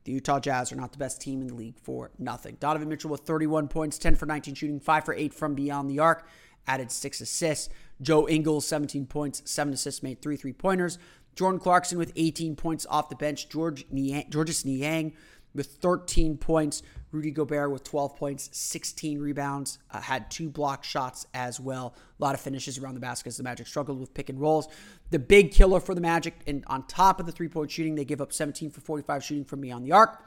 the 0.03 0.11
Utah 0.11 0.39
Jazz 0.39 0.71
are 0.71 0.75
not 0.75 0.91
the 0.91 0.97
best 0.97 1.21
team 1.21 1.41
in 1.41 1.47
the 1.47 1.53
league 1.53 1.79
for 1.81 2.11
nothing. 2.19 2.57
Donovan 2.59 2.89
Mitchell 2.89 3.09
with 3.09 3.21
31 3.21 3.67
points, 3.67 3.97
10 3.97 4.15
for 4.15 4.25
19 4.25 4.55
shooting, 4.55 4.79
5 4.79 5.05
for 5.05 5.13
8 5.13 5.33
from 5.33 5.55
beyond 5.55 5.89
the 5.89 5.99
arc, 5.99 6.27
added 6.67 6.91
6 6.91 7.21
assists. 7.21 7.69
Joe 8.01 8.27
Ingles, 8.27 8.67
17 8.67 9.05
points, 9.05 9.41
7 9.45 9.73
assists, 9.73 10.03
made 10.03 10.21
3 10.21 10.35
three 10.35 10.53
pointers. 10.53 10.97
Jordan 11.35 11.59
Clarkson 11.59 11.97
with 11.97 12.11
18 12.15 12.55
points 12.55 12.85
off 12.89 13.09
the 13.09 13.15
bench. 13.15 13.49
George 13.49 13.85
Niang, 13.89 14.29
Georges 14.29 14.65
Niang 14.65 15.13
with 15.53 15.67
13 15.81 16.37
points. 16.37 16.81
Rudy 17.11 17.29
Gobert 17.29 17.71
with 17.71 17.83
12 17.83 18.15
points, 18.15 18.49
16 18.53 19.19
rebounds, 19.19 19.77
uh, 19.91 20.01
had 20.01 20.31
two 20.31 20.49
block 20.49 20.83
shots 20.83 21.27
as 21.35 21.59
well. 21.59 21.93
A 22.19 22.23
lot 22.23 22.33
of 22.33 22.41
finishes 22.41 22.79
around 22.79 22.95
the 22.95 22.99
basket 22.99 23.27
as 23.27 23.37
the 23.37 23.43
Magic 23.43 23.67
struggled 23.67 23.99
with 23.99 24.15
pick 24.15 24.29
and 24.29 24.41
rolls. 24.41 24.67
The 25.11 25.19
big 25.19 25.51
killer 25.51 25.79
for 25.79 25.93
the 25.93 26.01
Magic, 26.01 26.33
and 26.47 26.63
on 26.65 26.87
top 26.87 27.19
of 27.19 27.27
the 27.27 27.31
three 27.31 27.49
point 27.49 27.69
shooting, 27.69 27.93
they 27.93 28.03
give 28.03 28.19
up 28.19 28.33
17 28.33 28.71
for 28.71 28.81
45 28.81 29.23
shooting 29.23 29.45
from 29.45 29.61
beyond 29.61 29.85
the 29.85 29.91
arc, 29.91 30.23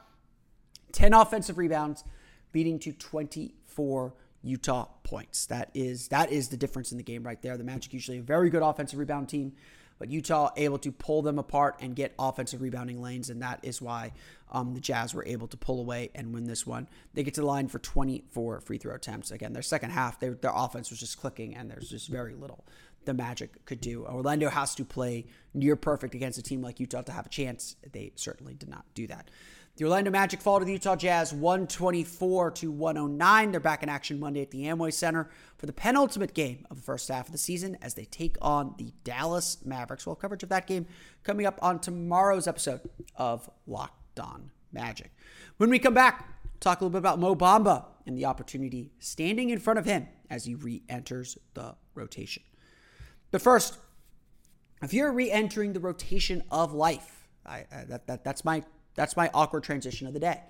10 0.93 1.13
offensive 1.13 1.57
rebounds, 1.57 2.05
leading 2.53 2.79
to 2.79 2.93
24 2.93 4.13
Utah 4.43 4.85
points. 5.03 5.45
That 5.47 5.69
is 5.73 6.07
that 6.07 6.31
is 6.31 6.47
the 6.47 6.57
difference 6.57 6.91
in 6.91 6.97
the 6.97 7.03
game 7.03 7.23
right 7.23 7.41
there. 7.41 7.57
The 7.57 7.65
Magic 7.65 7.93
usually 7.93 8.19
a 8.19 8.21
very 8.21 8.49
good 8.49 8.63
offensive 8.63 8.97
rebound 8.97 9.27
team 9.27 9.53
but 9.99 10.09
Utah 10.09 10.51
able 10.55 10.77
to 10.79 10.91
pull 10.91 11.21
them 11.21 11.39
apart 11.39 11.77
and 11.81 11.95
get 11.95 12.13
offensive 12.19 12.61
rebounding 12.61 13.01
lanes, 13.01 13.29
and 13.29 13.41
that 13.41 13.59
is 13.63 13.81
why 13.81 14.13
um, 14.51 14.73
the 14.73 14.79
Jazz 14.79 15.13
were 15.13 15.25
able 15.25 15.47
to 15.47 15.57
pull 15.57 15.79
away 15.79 16.09
and 16.15 16.33
win 16.33 16.45
this 16.45 16.65
one. 16.65 16.87
They 17.13 17.23
get 17.23 17.33
to 17.35 17.41
the 17.41 17.47
line 17.47 17.67
for 17.67 17.79
24 17.79 18.61
free 18.61 18.77
throw 18.77 18.95
attempts. 18.95 19.31
Again, 19.31 19.53
their 19.53 19.61
second 19.61 19.91
half, 19.91 20.19
their, 20.19 20.35
their 20.35 20.53
offense 20.53 20.89
was 20.89 20.99
just 20.99 21.19
clicking, 21.19 21.55
and 21.55 21.69
there's 21.69 21.89
just 21.89 22.09
very 22.09 22.33
little 22.33 22.63
the 23.07 23.13
Magic 23.13 23.65
could 23.65 23.81
do. 23.81 24.05
Orlando 24.05 24.49
has 24.49 24.75
to 24.75 24.85
play 24.85 25.25
near 25.53 25.75
perfect 25.75 26.13
against 26.13 26.37
a 26.37 26.43
team 26.43 26.61
like 26.61 26.79
Utah 26.79 27.01
to 27.01 27.11
have 27.11 27.25
a 27.25 27.29
chance. 27.29 27.75
They 27.91 28.11
certainly 28.15 28.53
did 28.53 28.69
not 28.69 28.85
do 28.93 29.07
that. 29.07 29.31
The 29.77 29.83
Orlando 29.83 30.09
Magic 30.09 30.41
fall 30.41 30.57
to 30.57 30.65
the 30.65 30.71
Utah 30.71 30.95
Jazz 30.95 31.31
124 31.31 32.49
to 32.49 32.71
109. 32.71 33.51
They're 33.51 33.59
back 33.59 33.83
in 33.83 33.89
action 33.89 34.19
Monday 34.19 34.41
at 34.41 34.49
the 34.49 34.63
Amway 34.63 34.91
Center 34.91 35.29
for 35.55 35.67
the 35.67 35.73
penultimate 35.73 36.33
game 36.33 36.65
of 36.71 36.77
the 36.77 36.81
first 36.81 37.07
half 37.09 37.27
of 37.27 37.31
the 37.31 37.37
season 37.37 37.77
as 37.79 37.93
they 37.93 38.05
take 38.05 38.37
on 38.41 38.73
the 38.79 38.91
Dallas 39.03 39.59
Mavericks. 39.63 40.07
Well, 40.07 40.15
coverage 40.15 40.41
of 40.41 40.49
that 40.49 40.65
game 40.65 40.87
coming 41.23 41.45
up 41.45 41.59
on 41.61 41.77
tomorrow's 41.77 42.47
episode 42.47 42.89
of 43.17 43.47
Locked 43.67 44.19
On 44.19 44.49
Magic. 44.71 45.11
When 45.57 45.69
we 45.69 45.77
come 45.77 45.93
back, 45.93 46.27
talk 46.59 46.81
a 46.81 46.83
little 46.83 46.89
bit 46.93 46.97
about 46.97 47.19
Mo 47.19 47.35
Bamba 47.35 47.85
and 48.07 48.17
the 48.17 48.25
opportunity 48.25 48.93
standing 48.97 49.51
in 49.51 49.59
front 49.59 49.77
of 49.77 49.85
him 49.85 50.07
as 50.31 50.45
he 50.45 50.55
re 50.55 50.81
enters 50.89 51.37
the 51.53 51.75
rotation. 51.93 52.41
But 53.29 53.43
first, 53.43 53.77
if 54.81 54.91
you're 54.91 55.11
re 55.11 55.29
entering 55.29 55.73
the 55.73 55.79
rotation 55.79 56.41
of 56.49 56.73
life, 56.73 57.27
I, 57.45 57.67
uh, 57.71 57.85
that, 57.89 58.07
that, 58.07 58.23
that's 58.23 58.43
my 58.43 58.63
that's 58.97 59.15
my 59.15 59.29
awkward 59.33 59.63
transition 59.63 60.07
of 60.07 60.13
the 60.13 60.19
day. 60.19 60.41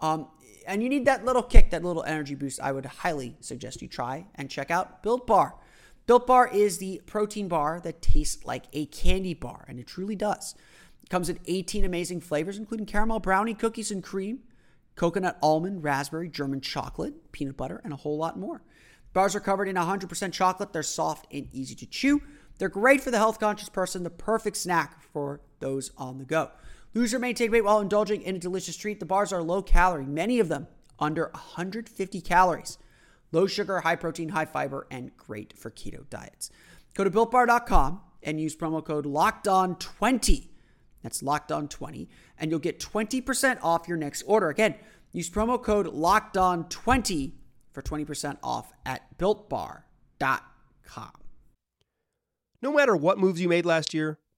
Um, 0.00 0.28
and 0.68 0.82
you 0.82 0.88
need 0.88 1.06
that 1.06 1.24
little 1.24 1.42
kick, 1.42 1.70
that 1.70 1.82
little 1.82 2.04
energy 2.04 2.36
boost. 2.36 2.60
I 2.60 2.70
would 2.70 2.86
highly 2.86 3.36
suggest 3.40 3.82
you 3.82 3.88
try 3.88 4.26
and 4.36 4.48
check 4.48 4.70
out 4.70 5.02
Built 5.02 5.26
Bar. 5.26 5.56
Built 6.06 6.26
Bar 6.26 6.48
is 6.52 6.78
the 6.78 7.00
protein 7.06 7.48
bar 7.48 7.80
that 7.82 8.02
tastes 8.02 8.44
like 8.44 8.66
a 8.72 8.86
candy 8.86 9.34
bar, 9.34 9.64
and 9.66 9.80
it 9.80 9.86
truly 9.86 10.14
does. 10.14 10.54
It 11.02 11.10
comes 11.10 11.28
in 11.28 11.40
18 11.46 11.84
amazing 11.84 12.20
flavors, 12.20 12.58
including 12.58 12.86
caramel 12.86 13.18
brownie, 13.18 13.54
cookies 13.54 13.90
and 13.90 14.02
cream, 14.02 14.40
coconut 14.94 15.38
almond, 15.42 15.82
raspberry, 15.82 16.28
German 16.28 16.60
chocolate, 16.60 17.32
peanut 17.32 17.56
butter, 17.56 17.80
and 17.82 17.92
a 17.92 17.96
whole 17.96 18.18
lot 18.18 18.38
more. 18.38 18.62
Bars 19.12 19.34
are 19.34 19.40
covered 19.40 19.68
in 19.68 19.76
100% 19.76 20.32
chocolate. 20.32 20.72
They're 20.72 20.82
soft 20.82 21.26
and 21.32 21.48
easy 21.52 21.74
to 21.76 21.86
chew. 21.86 22.20
They're 22.58 22.68
great 22.68 23.00
for 23.00 23.10
the 23.10 23.18
health 23.18 23.40
conscious 23.40 23.68
person, 23.68 24.02
the 24.02 24.10
perfect 24.10 24.56
snack 24.56 25.02
for 25.12 25.40
those 25.60 25.90
on 25.96 26.18
the 26.18 26.24
go. 26.24 26.50
Lose 26.96 27.12
or 27.12 27.18
maintain 27.18 27.50
weight 27.50 27.62
while 27.62 27.80
indulging 27.80 28.22
in 28.22 28.36
a 28.36 28.38
delicious 28.38 28.74
treat. 28.74 29.00
The 29.00 29.04
bars 29.06 29.30
are 29.30 29.42
low 29.42 29.60
calorie, 29.60 30.06
many 30.06 30.40
of 30.40 30.48
them 30.48 30.66
under 30.98 31.28
150 31.34 32.22
calories. 32.22 32.78
Low 33.32 33.46
sugar, 33.46 33.80
high 33.80 33.96
protein, 33.96 34.30
high 34.30 34.46
fiber, 34.46 34.86
and 34.90 35.14
great 35.14 35.52
for 35.58 35.70
keto 35.70 36.08
diets. 36.08 36.50
Go 36.94 37.04
to 37.04 37.10
builtbar.com 37.10 38.00
and 38.22 38.40
use 38.40 38.56
promo 38.56 38.82
code 38.82 39.04
LOCKEDON20. 39.04 40.48
That's 41.02 41.22
locked 41.22 41.52
on 41.52 41.68
20, 41.68 42.08
and 42.38 42.50
you'll 42.50 42.60
get 42.60 42.80
20% 42.80 43.58
off 43.62 43.86
your 43.86 43.98
next 43.98 44.22
order. 44.22 44.48
Again, 44.48 44.76
use 45.12 45.28
promo 45.28 45.62
code 45.62 45.88
LOCKEDON20 45.88 47.32
for 47.72 47.82
20% 47.82 48.38
off 48.42 48.72
at 48.86 49.18
builtbar.com. 49.18 49.82
No 52.62 52.72
matter 52.72 52.96
what 52.96 53.18
moves 53.18 53.42
you 53.42 53.50
made 53.50 53.66
last 53.66 53.92
year, 53.92 54.18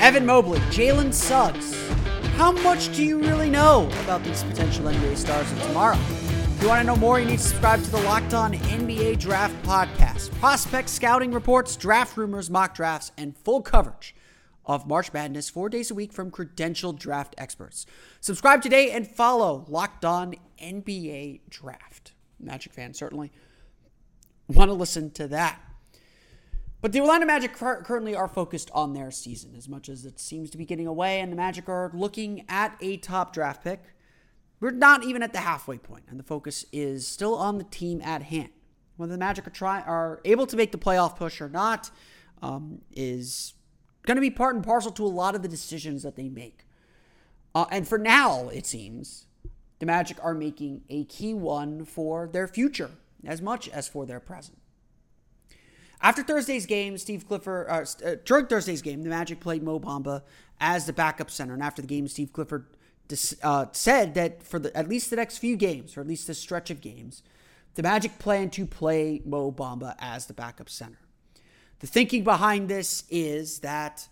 Evan 0.00 0.24
Mobley, 0.24 0.60
Jalen 0.70 1.12
Suggs. 1.12 1.74
How 2.36 2.52
much 2.52 2.90
do 2.96 3.04
you 3.04 3.18
really 3.20 3.50
know 3.50 3.86
about 4.02 4.24
these 4.24 4.42
potential 4.42 4.86
NBA 4.86 5.14
stars 5.14 5.52
of 5.52 5.62
tomorrow? 5.62 5.98
If 5.98 6.62
you 6.62 6.68
want 6.68 6.80
to 6.80 6.86
know 6.86 6.96
more, 6.96 7.20
you 7.20 7.26
need 7.26 7.36
to 7.38 7.44
subscribe 7.44 7.82
to 7.82 7.90
the 7.90 8.00
Locked 8.00 8.32
On 8.32 8.54
NBA 8.54 9.18
Draft 9.18 9.62
Podcast. 9.62 10.30
Prospect 10.40 10.88
scouting 10.88 11.32
reports, 11.32 11.76
draft 11.76 12.16
rumors, 12.16 12.48
mock 12.48 12.74
drafts, 12.74 13.12
and 13.18 13.36
full 13.36 13.60
coverage 13.60 14.14
of 14.64 14.86
March 14.86 15.12
Madness 15.12 15.50
four 15.50 15.68
days 15.68 15.90
a 15.90 15.94
week 15.94 16.14
from 16.14 16.30
credentialed 16.30 16.98
draft 16.98 17.34
experts. 17.36 17.84
Subscribe 18.22 18.62
today 18.62 18.90
and 18.92 19.06
follow 19.06 19.66
Locked 19.68 20.06
On 20.06 20.34
NBA 20.62 21.40
Draft. 21.50 22.12
Magic 22.38 22.72
fans 22.72 22.98
certainly 22.98 23.30
want 24.48 24.70
to 24.70 24.74
listen 24.74 25.10
to 25.10 25.28
that. 25.28 25.60
But 26.80 26.92
the 26.92 27.00
Orlando 27.00 27.26
Magic 27.26 27.52
currently 27.52 28.14
are 28.14 28.28
focused 28.28 28.70
on 28.72 28.94
their 28.94 29.10
season 29.10 29.54
as 29.54 29.68
much 29.68 29.88
as 29.90 30.06
it 30.06 30.18
seems 30.18 30.48
to 30.50 30.58
be 30.58 30.64
getting 30.64 30.86
away, 30.86 31.20
and 31.20 31.30
the 31.30 31.36
Magic 31.36 31.68
are 31.68 31.90
looking 31.92 32.44
at 32.48 32.76
a 32.80 32.96
top 32.96 33.34
draft 33.34 33.62
pick. 33.62 33.82
We're 34.60 34.70
not 34.70 35.04
even 35.04 35.22
at 35.22 35.32
the 35.32 35.40
halfway 35.40 35.76
point, 35.76 36.04
and 36.08 36.18
the 36.18 36.24
focus 36.24 36.64
is 36.72 37.06
still 37.06 37.34
on 37.34 37.58
the 37.58 37.64
team 37.64 38.00
at 38.02 38.22
hand. 38.22 38.50
Whether 38.96 39.12
the 39.12 39.18
Magic 39.18 39.46
are 39.46 39.50
try 39.50 39.80
are 39.82 40.20
able 40.24 40.46
to 40.46 40.56
make 40.56 40.72
the 40.72 40.78
playoff 40.78 41.16
push 41.16 41.40
or 41.40 41.50
not 41.50 41.90
um, 42.40 42.80
is 42.92 43.54
going 44.06 44.16
to 44.16 44.22
be 44.22 44.30
part 44.30 44.54
and 44.54 44.64
parcel 44.64 44.90
to 44.92 45.04
a 45.04 45.08
lot 45.08 45.34
of 45.34 45.42
the 45.42 45.48
decisions 45.48 46.02
that 46.02 46.16
they 46.16 46.28
make. 46.30 46.64
Uh, 47.54 47.66
and 47.70 47.86
for 47.86 47.98
now, 47.98 48.48
it 48.48 48.64
seems 48.64 49.26
the 49.80 49.86
Magic 49.86 50.16
are 50.22 50.34
making 50.34 50.82
a 50.88 51.04
key 51.04 51.34
one 51.34 51.84
for 51.84 52.28
their 52.28 52.48
future 52.48 52.90
as 53.26 53.42
much 53.42 53.68
as 53.68 53.86
for 53.86 54.06
their 54.06 54.20
present. 54.20 54.58
After 56.02 56.22
Thursday's 56.22 56.66
game, 56.66 56.96
Steve 56.96 57.28
Clifford, 57.28 57.66
uh, 57.68 57.84
uh, 58.04 58.16
during 58.24 58.46
Thursday's 58.46 58.80
game, 58.80 59.02
the 59.02 59.10
Magic 59.10 59.40
played 59.40 59.62
Mo 59.62 59.78
Bamba 59.78 60.22
as 60.58 60.86
the 60.86 60.92
backup 60.92 61.30
center. 61.30 61.52
And 61.52 61.62
after 61.62 61.82
the 61.82 61.88
game, 61.88 62.08
Steve 62.08 62.32
Clifford 62.32 62.66
uh, 63.42 63.66
said 63.72 64.14
that 64.14 64.42
for 64.42 64.58
the, 64.58 64.74
at 64.76 64.88
least 64.88 65.10
the 65.10 65.16
next 65.16 65.38
few 65.38 65.56
games, 65.56 65.96
or 65.96 66.00
at 66.00 66.06
least 66.06 66.26
this 66.26 66.38
stretch 66.38 66.70
of 66.70 66.80
games, 66.80 67.22
the 67.74 67.82
Magic 67.82 68.18
plan 68.18 68.50
to 68.50 68.66
play 68.66 69.20
Mo 69.24 69.52
Bamba 69.52 69.94
as 69.98 70.26
the 70.26 70.32
backup 70.32 70.68
center. 70.70 70.98
The 71.80 71.86
thinking 71.86 72.24
behind 72.24 72.68
this 72.68 73.04
is 73.10 73.60
that 73.60 74.08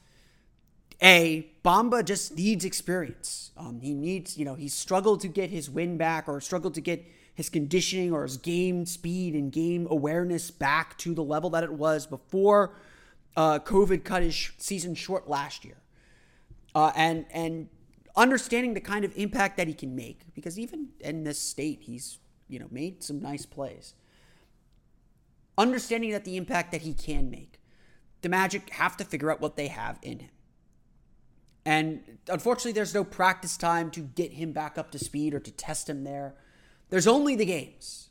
a 1.03 1.51
Bamba 1.65 2.05
just 2.05 2.37
needs 2.37 2.65
experience. 2.65 3.53
Um, 3.57 3.81
he 3.81 3.95
needs, 3.95 4.37
you 4.37 4.45
know, 4.45 4.55
he 4.55 4.69
struggled 4.69 5.21
to 5.21 5.29
get 5.29 5.51
his 5.51 5.71
win 5.71 5.97
back 5.97 6.29
or 6.29 6.41
struggled 6.41 6.75
to 6.75 6.81
get 6.81 7.05
his 7.39 7.49
conditioning 7.49 8.13
or 8.13 8.25
his 8.25 8.37
game 8.37 8.85
speed 8.85 9.37
and 9.37 9.53
game 9.53 9.87
awareness 9.93 10.51
back 10.51 10.99
to 10.99 11.15
the 11.15 11.23
level 11.23 11.51
that 11.51 11.63
it 11.63 11.73
was 11.73 12.05
before 12.05 12.75
uh, 13.37 13.61
COVID 13.61 14.03
cut 14.03 14.23
his 14.23 14.35
sh- 14.35 14.51
season 14.59 14.93
short 14.97 15.29
last 15.29 15.65
year. 15.65 15.77
Uh, 16.75 16.91
and 16.97 17.27
and 17.31 17.69
understanding 18.17 18.75
the 18.75 18.81
kind 18.81 19.05
of 19.05 19.17
impact 19.17 19.57
that 19.57 19.69
he 19.69 19.73
can 19.73 19.95
make 19.95 20.23
because 20.35 20.59
even 20.59 20.89
in 20.99 21.23
this 21.23 21.39
state 21.39 21.83
he's 21.83 22.19
you 22.49 22.59
know 22.59 22.67
made 22.73 23.05
some 23.05 23.23
nice 23.23 23.47
plays. 23.47 23.95
Understanding 25.57 26.11
that 26.11 26.25
the 26.25 26.37
impact 26.37 26.73
that 26.73 26.83
he 26.83 26.93
can 26.93 27.31
make 27.31 27.61
the 28.23 28.29
magic 28.29 28.69
have 28.71 28.97
to 28.97 29.05
figure 29.05 29.31
out 29.31 29.41
what 29.41 29.55
they 29.55 29.69
have 29.69 30.01
in 30.03 30.19
him. 30.19 30.31
And 31.65 32.19
unfortunately 32.29 32.73
there's 32.73 32.95
no 32.95 33.05
practice 33.05 33.57
time 33.57 33.93
to 33.93 34.01
get 34.01 34.33
him 34.33 34.51
back 34.51 34.77
up 34.77 34.91
to 34.91 34.99
speed 34.99 35.35
or 35.35 35.39
to 35.39 35.53
test 35.53 35.89
him 35.89 36.03
there 36.03 36.35
there's 36.91 37.07
only 37.07 37.37
the 37.37 37.45
games. 37.45 38.09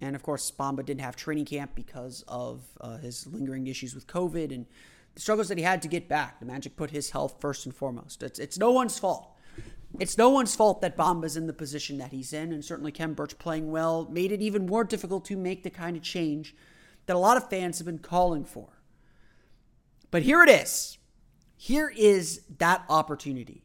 And 0.00 0.16
of 0.16 0.22
course, 0.22 0.50
Bamba 0.50 0.84
didn't 0.84 1.00
have 1.00 1.16
training 1.16 1.44
camp 1.44 1.72
because 1.74 2.24
of 2.26 2.64
uh, 2.80 2.98
his 2.98 3.26
lingering 3.26 3.68
issues 3.68 3.94
with 3.94 4.06
COVID 4.06 4.52
and 4.52 4.66
the 5.14 5.20
struggles 5.20 5.48
that 5.48 5.58
he 5.58 5.64
had 5.64 5.82
to 5.82 5.88
get 5.88 6.08
back. 6.08 6.40
The 6.40 6.46
Magic 6.46 6.76
put 6.76 6.90
his 6.90 7.10
health 7.10 7.36
first 7.40 7.66
and 7.66 7.74
foremost. 7.74 8.22
It's, 8.22 8.38
it's 8.38 8.58
no 8.58 8.72
one's 8.72 8.98
fault. 8.98 9.28
It's 10.00 10.16
no 10.16 10.30
one's 10.30 10.56
fault 10.56 10.80
that 10.80 10.96
Bamba's 10.96 11.36
in 11.36 11.46
the 11.46 11.52
position 11.52 11.98
that 11.98 12.12
he's 12.12 12.32
in, 12.32 12.52
and 12.52 12.64
certainly 12.64 12.90
Khem 12.90 13.12
Birch 13.12 13.38
playing 13.38 13.70
well 13.70 14.08
made 14.10 14.32
it 14.32 14.40
even 14.40 14.64
more 14.66 14.84
difficult 14.84 15.26
to 15.26 15.36
make 15.36 15.62
the 15.62 15.70
kind 15.70 15.96
of 15.96 16.02
change 16.02 16.56
that 17.06 17.14
a 17.14 17.18
lot 17.18 17.36
of 17.36 17.50
fans 17.50 17.78
have 17.78 17.86
been 17.86 17.98
calling 17.98 18.44
for. 18.44 18.80
But 20.10 20.22
here 20.22 20.42
it 20.42 20.48
is. 20.48 20.96
Here 21.56 21.92
is 21.94 22.42
that 22.58 22.84
opportunity. 22.88 23.64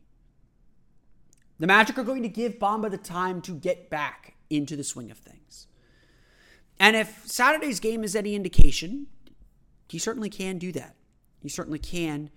The 1.59 1.67
Magic 1.67 1.97
are 1.97 2.03
going 2.03 2.23
to 2.23 2.29
give 2.29 2.59
Bamba 2.59 2.91
the 2.91 2.97
time 2.97 3.41
to 3.43 3.53
get 3.53 3.89
back 3.89 4.35
into 4.49 4.75
the 4.75 4.83
swing 4.83 5.11
of 5.11 5.17
things. 5.17 5.67
And 6.79 6.95
if 6.95 7.23
Saturday's 7.25 7.79
game 7.79 8.03
is 8.03 8.15
any 8.15 8.35
indication, 8.35 9.07
he 9.89 9.97
certainly 9.97 10.29
can 10.29 10.57
do 10.57 10.71
that. 10.73 10.95
He 11.41 11.49
certainly 11.49 11.79
can 11.79 12.29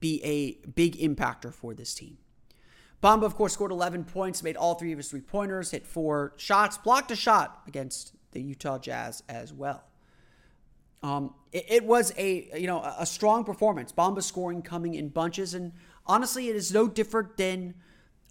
be 0.00 0.22
a 0.22 0.66
big 0.68 0.96
impactor 0.98 1.52
for 1.52 1.74
this 1.74 1.94
team. 1.94 2.18
Bamba, 3.02 3.24
of 3.24 3.34
course, 3.34 3.52
scored 3.52 3.70
11 3.70 4.04
points, 4.04 4.42
made 4.42 4.56
all 4.56 4.74
three 4.74 4.92
of 4.92 4.98
his 4.98 5.08
three 5.08 5.20
pointers, 5.20 5.70
hit 5.70 5.86
four 5.86 6.32
shots, 6.36 6.78
blocked 6.78 7.10
a 7.10 7.16
shot 7.16 7.62
against 7.66 8.12
the 8.32 8.40
Utah 8.40 8.78
Jazz 8.78 9.22
as 9.28 9.52
well. 9.52 9.84
Um, 11.02 11.34
it, 11.52 11.66
it, 11.68 11.84
was 11.84 12.12
a 12.16 12.48
you 12.58 12.66
know 12.66 12.82
a 12.98 13.06
strong 13.06 13.44
performance. 13.44 13.92
Bamba 13.92 14.22
scoring 14.22 14.62
coming 14.62 14.94
in 14.94 15.08
bunches, 15.08 15.54
and 15.54 15.72
honestly, 16.06 16.48
it 16.48 16.56
is 16.56 16.72
no 16.72 16.88
different 16.88 17.36
than 17.36 17.74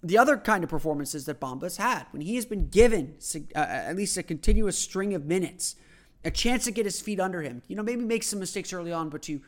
the 0.08 0.18
other 0.18 0.36
kind 0.36 0.64
of 0.64 0.70
performances 0.70 1.26
that 1.26 1.40
Bamba's 1.40 1.76
had 1.76 2.06
when 2.10 2.22
he 2.22 2.36
has 2.36 2.46
been 2.46 2.68
given 2.68 3.16
uh, 3.54 3.58
at 3.58 3.96
least 3.96 4.16
a 4.16 4.22
continuous 4.22 4.78
string 4.78 5.14
of 5.14 5.24
minutes, 5.24 5.76
a 6.24 6.30
chance 6.30 6.64
to 6.64 6.70
get 6.70 6.84
his 6.84 7.00
feet 7.00 7.20
under 7.20 7.42
him. 7.42 7.62
You 7.68 7.76
know, 7.76 7.82
maybe 7.82 8.02
make 8.02 8.22
some 8.22 8.38
mistakes 8.38 8.72
early 8.72 8.92
on, 8.92 9.08
but 9.08 9.22
to 9.22 9.40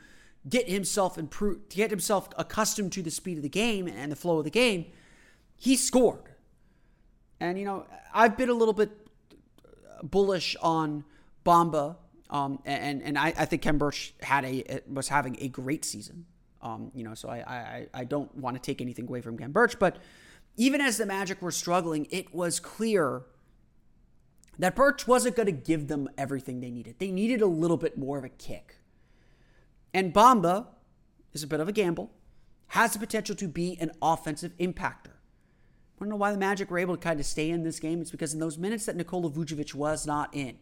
get 0.49 0.69
himself 0.69 1.19
improve, 1.19 1.69
to 1.69 1.77
get 1.77 1.91
himself 1.91 2.29
accustomed 2.37 2.93
to 2.93 3.03
the 3.03 3.11
speed 3.11 3.37
of 3.37 3.43
the 3.43 3.49
game 3.49 3.89
and 3.89 4.11
the 4.13 4.17
flow 4.17 4.39
of 4.39 4.45
the 4.45 4.51
game 4.51 4.87
he 5.57 5.77
scored. 5.77 6.23
And, 7.41 7.59
you 7.59 7.65
know, 7.65 7.87
I've 8.15 8.37
been 8.37 8.49
a 8.49 8.55
little 8.55 8.75
bit 8.75 8.91
bullish 10.03 10.57
on 10.63 11.05
Bamba. 11.45 11.97
Um, 12.31 12.61
and 12.65 13.03
and 13.03 13.19
I, 13.19 13.29
I 13.29 13.45
think 13.47 13.63
Khem 13.63 13.79
Birch 13.79 14.13
had 14.21 14.45
a 14.45 14.81
was 14.93 15.09
having 15.09 15.37
a 15.41 15.49
great 15.49 15.85
season. 15.85 16.27
Um, 16.61 16.91
you 16.95 17.05
know, 17.05 17.15
so 17.15 17.29
I, 17.29 17.39
I, 17.39 17.87
I 17.95 18.05
don't 18.05 18.35
want 18.37 18.57
to 18.57 18.63
take 18.63 18.81
anything 18.81 19.07
away 19.07 19.21
from 19.21 19.39
Khem 19.39 19.53
Birch, 19.53 19.79
but 19.79 19.97
even 20.59 20.83
as 20.83 20.99
the 20.99 21.07
Magic 21.07 21.41
were 21.41 21.51
struggling, 21.51 22.07
it 22.11 22.35
was 22.35 22.61
clear 22.61 23.23
that 24.59 24.75
Birch 24.75 25.07
wasn't 25.07 25.37
going 25.37 25.47
to 25.47 25.53
give 25.53 25.87
them 25.87 26.09
everything 26.19 26.61
they 26.61 26.71
needed. 26.71 26.97
They 26.99 27.13
needed 27.13 27.41
a 27.41 27.47
little 27.47 27.77
bit 27.77 27.97
more 27.97 28.19
of 28.19 28.25
a 28.25 28.29
kick. 28.29 28.77
And 29.95 30.13
Bamba 30.13 30.67
is 31.33 31.45
a 31.45 31.47
bit 31.47 31.61
of 31.61 31.69
a 31.69 31.73
gamble, 31.73 32.11
has 32.69 32.93
the 32.93 32.99
potential 32.99 33.37
to 33.37 33.47
be 33.47 33.79
an 33.81 33.93
offensive 34.03 34.57
impactor. 34.59 35.15
I 35.15 36.01
don't 36.01 36.11
know 36.11 36.17
why 36.17 36.33
the 36.33 36.39
Magic 36.39 36.71
were 36.71 36.79
able 36.79 36.97
to 36.97 37.03
kind 37.03 37.21
of 37.21 37.27
stay 37.27 37.51
in 37.51 37.63
this 37.63 37.81
game. 37.81 38.01
It's 38.01 38.11
because 38.11 38.35
in 38.35 38.41
those 38.41 38.59
minutes 38.59 38.87
that 38.87 38.97
Nikola 38.97 39.31
Vucevic 39.31 39.75
was 39.75 40.07
not 40.07 40.35
in, 40.35 40.59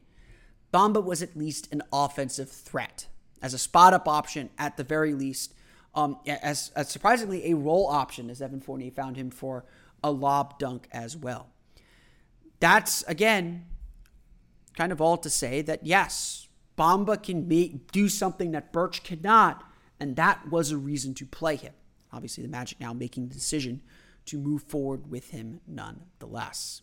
Bamba 0.72 1.02
was 1.02 1.22
at 1.22 1.36
least 1.36 1.72
an 1.72 1.82
offensive 1.90 2.50
threat 2.50 3.06
as 3.40 3.54
a 3.54 3.58
spot 3.58 3.94
up 3.94 4.06
option 4.06 4.50
at 4.58 4.76
the 4.76 4.84
very 4.84 5.14
least. 5.14 5.54
Um, 5.94 6.18
as, 6.26 6.70
as 6.76 6.90
surprisingly 6.90 7.50
a 7.50 7.54
role 7.54 7.86
option, 7.86 8.28
as 8.28 8.42
Evan 8.42 8.60
Fournier 8.60 8.90
found 8.90 9.16
him 9.16 9.30
for 9.30 9.64
a 10.02 10.10
lob 10.10 10.58
dunk 10.58 10.88
as 10.92 11.16
well. 11.16 11.48
That's 12.60 13.02
again 13.04 13.66
kind 14.76 14.92
of 14.92 15.00
all 15.00 15.16
to 15.18 15.30
say 15.30 15.62
that 15.62 15.86
yes, 15.86 16.48
Bamba 16.76 17.22
can 17.22 17.48
make, 17.48 17.90
do 17.90 18.08
something 18.08 18.52
that 18.52 18.72
Birch 18.72 19.02
cannot, 19.02 19.64
and 19.98 20.16
that 20.16 20.48
was 20.50 20.70
a 20.70 20.76
reason 20.76 21.14
to 21.14 21.26
play 21.26 21.56
him. 21.56 21.72
Obviously, 22.12 22.42
the 22.42 22.48
Magic 22.48 22.78
now 22.80 22.92
making 22.92 23.28
the 23.28 23.34
decision 23.34 23.80
to 24.26 24.38
move 24.38 24.62
forward 24.62 25.10
with 25.10 25.30
him 25.30 25.60
nonetheless. 25.66 26.82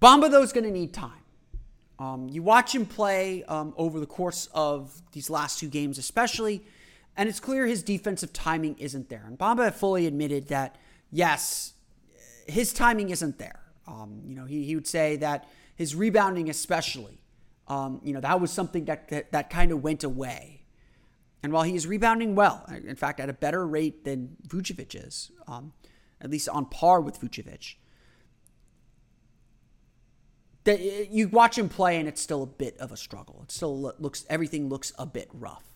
Bamba, 0.00 0.30
though, 0.30 0.42
is 0.42 0.52
going 0.52 0.64
to 0.64 0.70
need 0.70 0.92
time. 0.92 1.22
Um, 1.98 2.28
you 2.28 2.42
watch 2.42 2.74
him 2.74 2.86
play 2.86 3.42
um, 3.44 3.74
over 3.76 3.98
the 3.98 4.06
course 4.06 4.48
of 4.54 5.02
these 5.12 5.28
last 5.28 5.58
two 5.58 5.68
games, 5.68 5.98
especially, 5.98 6.64
and 7.18 7.28
it's 7.28 7.40
clear 7.40 7.66
his 7.66 7.82
defensive 7.82 8.32
timing 8.32 8.78
isn't 8.78 9.08
there. 9.08 9.24
And 9.26 9.36
Bamba 9.36 9.74
fully 9.74 10.06
admitted 10.06 10.48
that, 10.48 10.76
yes, 11.10 11.72
his 12.46 12.72
timing 12.72 13.10
isn't 13.10 13.38
there. 13.38 13.60
Um, 13.88 14.22
you 14.24 14.36
know, 14.36 14.44
he, 14.44 14.64
he 14.64 14.76
would 14.76 14.86
say 14.86 15.16
that 15.16 15.48
his 15.74 15.96
rebounding, 15.96 16.48
especially, 16.48 17.20
um, 17.66 18.00
you 18.04 18.14
know, 18.14 18.20
that 18.20 18.40
was 18.40 18.52
something 18.52 18.84
that, 18.84 19.08
that, 19.08 19.32
that 19.32 19.50
kind 19.50 19.72
of 19.72 19.82
went 19.82 20.04
away. 20.04 20.62
And 21.42 21.52
while 21.52 21.64
he 21.64 21.74
is 21.74 21.88
rebounding 21.88 22.36
well, 22.36 22.64
in 22.68 22.94
fact, 22.94 23.18
at 23.18 23.28
a 23.28 23.32
better 23.32 23.66
rate 23.66 24.04
than 24.04 24.36
Vucevic 24.46 24.94
is, 24.94 25.32
um, 25.48 25.72
at 26.20 26.30
least 26.30 26.48
on 26.48 26.66
par 26.66 27.00
with 27.00 27.20
Vucevic, 27.20 27.74
that 30.62 31.10
you 31.10 31.28
watch 31.28 31.58
him 31.58 31.68
play 31.68 31.98
and 31.98 32.06
it's 32.06 32.20
still 32.20 32.44
a 32.44 32.46
bit 32.46 32.78
of 32.78 32.92
a 32.92 32.96
struggle. 32.96 33.40
It 33.42 33.50
still 33.50 33.94
looks 33.98 34.24
everything 34.30 34.68
looks 34.68 34.92
a 34.98 35.06
bit 35.06 35.28
rough. 35.32 35.67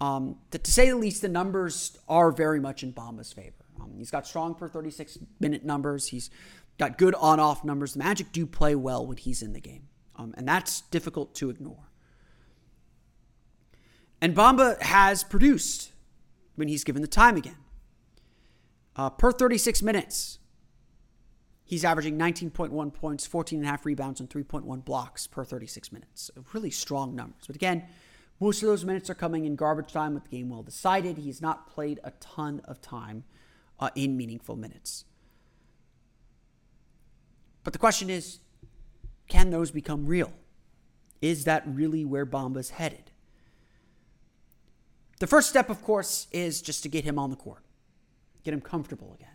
Um, 0.00 0.36
to, 0.50 0.58
to, 0.58 0.70
say 0.70 0.88
the 0.88 0.96
least, 0.96 1.22
the 1.22 1.28
numbers 1.28 1.98
are 2.08 2.32
very 2.32 2.58
much 2.58 2.82
in 2.82 2.92
Bamba's 2.92 3.32
favor. 3.32 3.64
Um, 3.80 3.94
he's 3.98 4.10
got 4.10 4.26
strong 4.26 4.54
per 4.54 4.68
36 4.68 5.18
minute 5.40 5.64
numbers. 5.64 6.08
He's 6.08 6.30
got 6.78 6.96
good 6.96 7.14
on 7.16 7.38
off 7.38 7.64
numbers. 7.64 7.92
The 7.92 7.98
Magic 7.98 8.32
do 8.32 8.46
play 8.46 8.74
well 8.74 9.06
when 9.06 9.18
he's 9.18 9.42
in 9.42 9.52
the 9.52 9.60
game, 9.60 9.88
um, 10.16 10.34
and 10.36 10.48
that's 10.48 10.80
difficult 10.82 11.34
to 11.36 11.50
ignore. 11.50 11.90
And 14.22 14.34
Bamba 14.34 14.80
has 14.82 15.24
produced 15.24 15.92
when 16.56 16.68
he's 16.68 16.84
given 16.84 17.02
the 17.02 17.08
time 17.08 17.36
again. 17.36 17.56
Uh, 18.96 19.08
per 19.08 19.32
36 19.32 19.82
minutes, 19.82 20.38
he's 21.64 21.84
averaging 21.84 22.18
19.1 22.18 22.92
points, 22.92 23.26
14.5 23.26 23.84
rebounds, 23.84 24.20
and 24.20 24.28
3.1 24.28 24.84
blocks 24.84 25.26
per 25.26 25.44
36 25.44 25.92
minutes. 25.92 26.30
Really 26.52 26.70
strong 26.70 27.14
numbers. 27.14 27.44
But 27.46 27.56
again, 27.56 27.84
most 28.40 28.62
of 28.62 28.68
those 28.68 28.84
minutes 28.86 29.10
are 29.10 29.14
coming 29.14 29.44
in 29.44 29.54
garbage 29.54 29.92
time 29.92 30.14
with 30.14 30.24
the 30.24 30.30
game 30.30 30.48
well 30.48 30.62
decided. 30.62 31.18
He's 31.18 31.42
not 31.42 31.68
played 31.70 32.00
a 32.02 32.12
ton 32.12 32.62
of 32.64 32.80
time 32.80 33.24
uh, 33.78 33.90
in 33.94 34.16
meaningful 34.16 34.56
minutes. 34.56 35.04
But 37.62 37.74
the 37.74 37.78
question 37.78 38.08
is 38.08 38.40
can 39.28 39.50
those 39.50 39.70
become 39.70 40.06
real? 40.06 40.32
Is 41.20 41.44
that 41.44 41.62
really 41.66 42.04
where 42.04 42.24
Bamba's 42.24 42.70
headed? 42.70 43.10
The 45.20 45.26
first 45.26 45.50
step, 45.50 45.68
of 45.68 45.82
course, 45.82 46.26
is 46.32 46.62
just 46.62 46.82
to 46.82 46.88
get 46.88 47.04
him 47.04 47.18
on 47.18 47.28
the 47.28 47.36
court, 47.36 47.62
get 48.42 48.54
him 48.54 48.62
comfortable 48.62 49.14
again. 49.14 49.28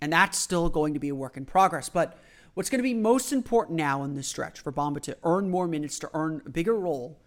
And 0.00 0.12
that's 0.12 0.38
still 0.38 0.70
going 0.70 0.94
to 0.94 1.00
be 1.00 1.10
a 1.10 1.14
work 1.14 1.36
in 1.36 1.44
progress. 1.44 1.90
But 1.90 2.18
what's 2.54 2.70
going 2.70 2.78
to 2.78 2.82
be 2.82 2.94
most 2.94 3.32
important 3.32 3.76
now 3.76 4.02
in 4.02 4.14
this 4.14 4.26
stretch 4.26 4.60
for 4.60 4.72
Bamba 4.72 5.00
to 5.02 5.16
earn 5.22 5.50
more 5.50 5.68
minutes, 5.68 5.98
to 5.98 6.10
earn 6.14 6.40
a 6.46 6.50
bigger 6.50 6.74
role, 6.74 7.20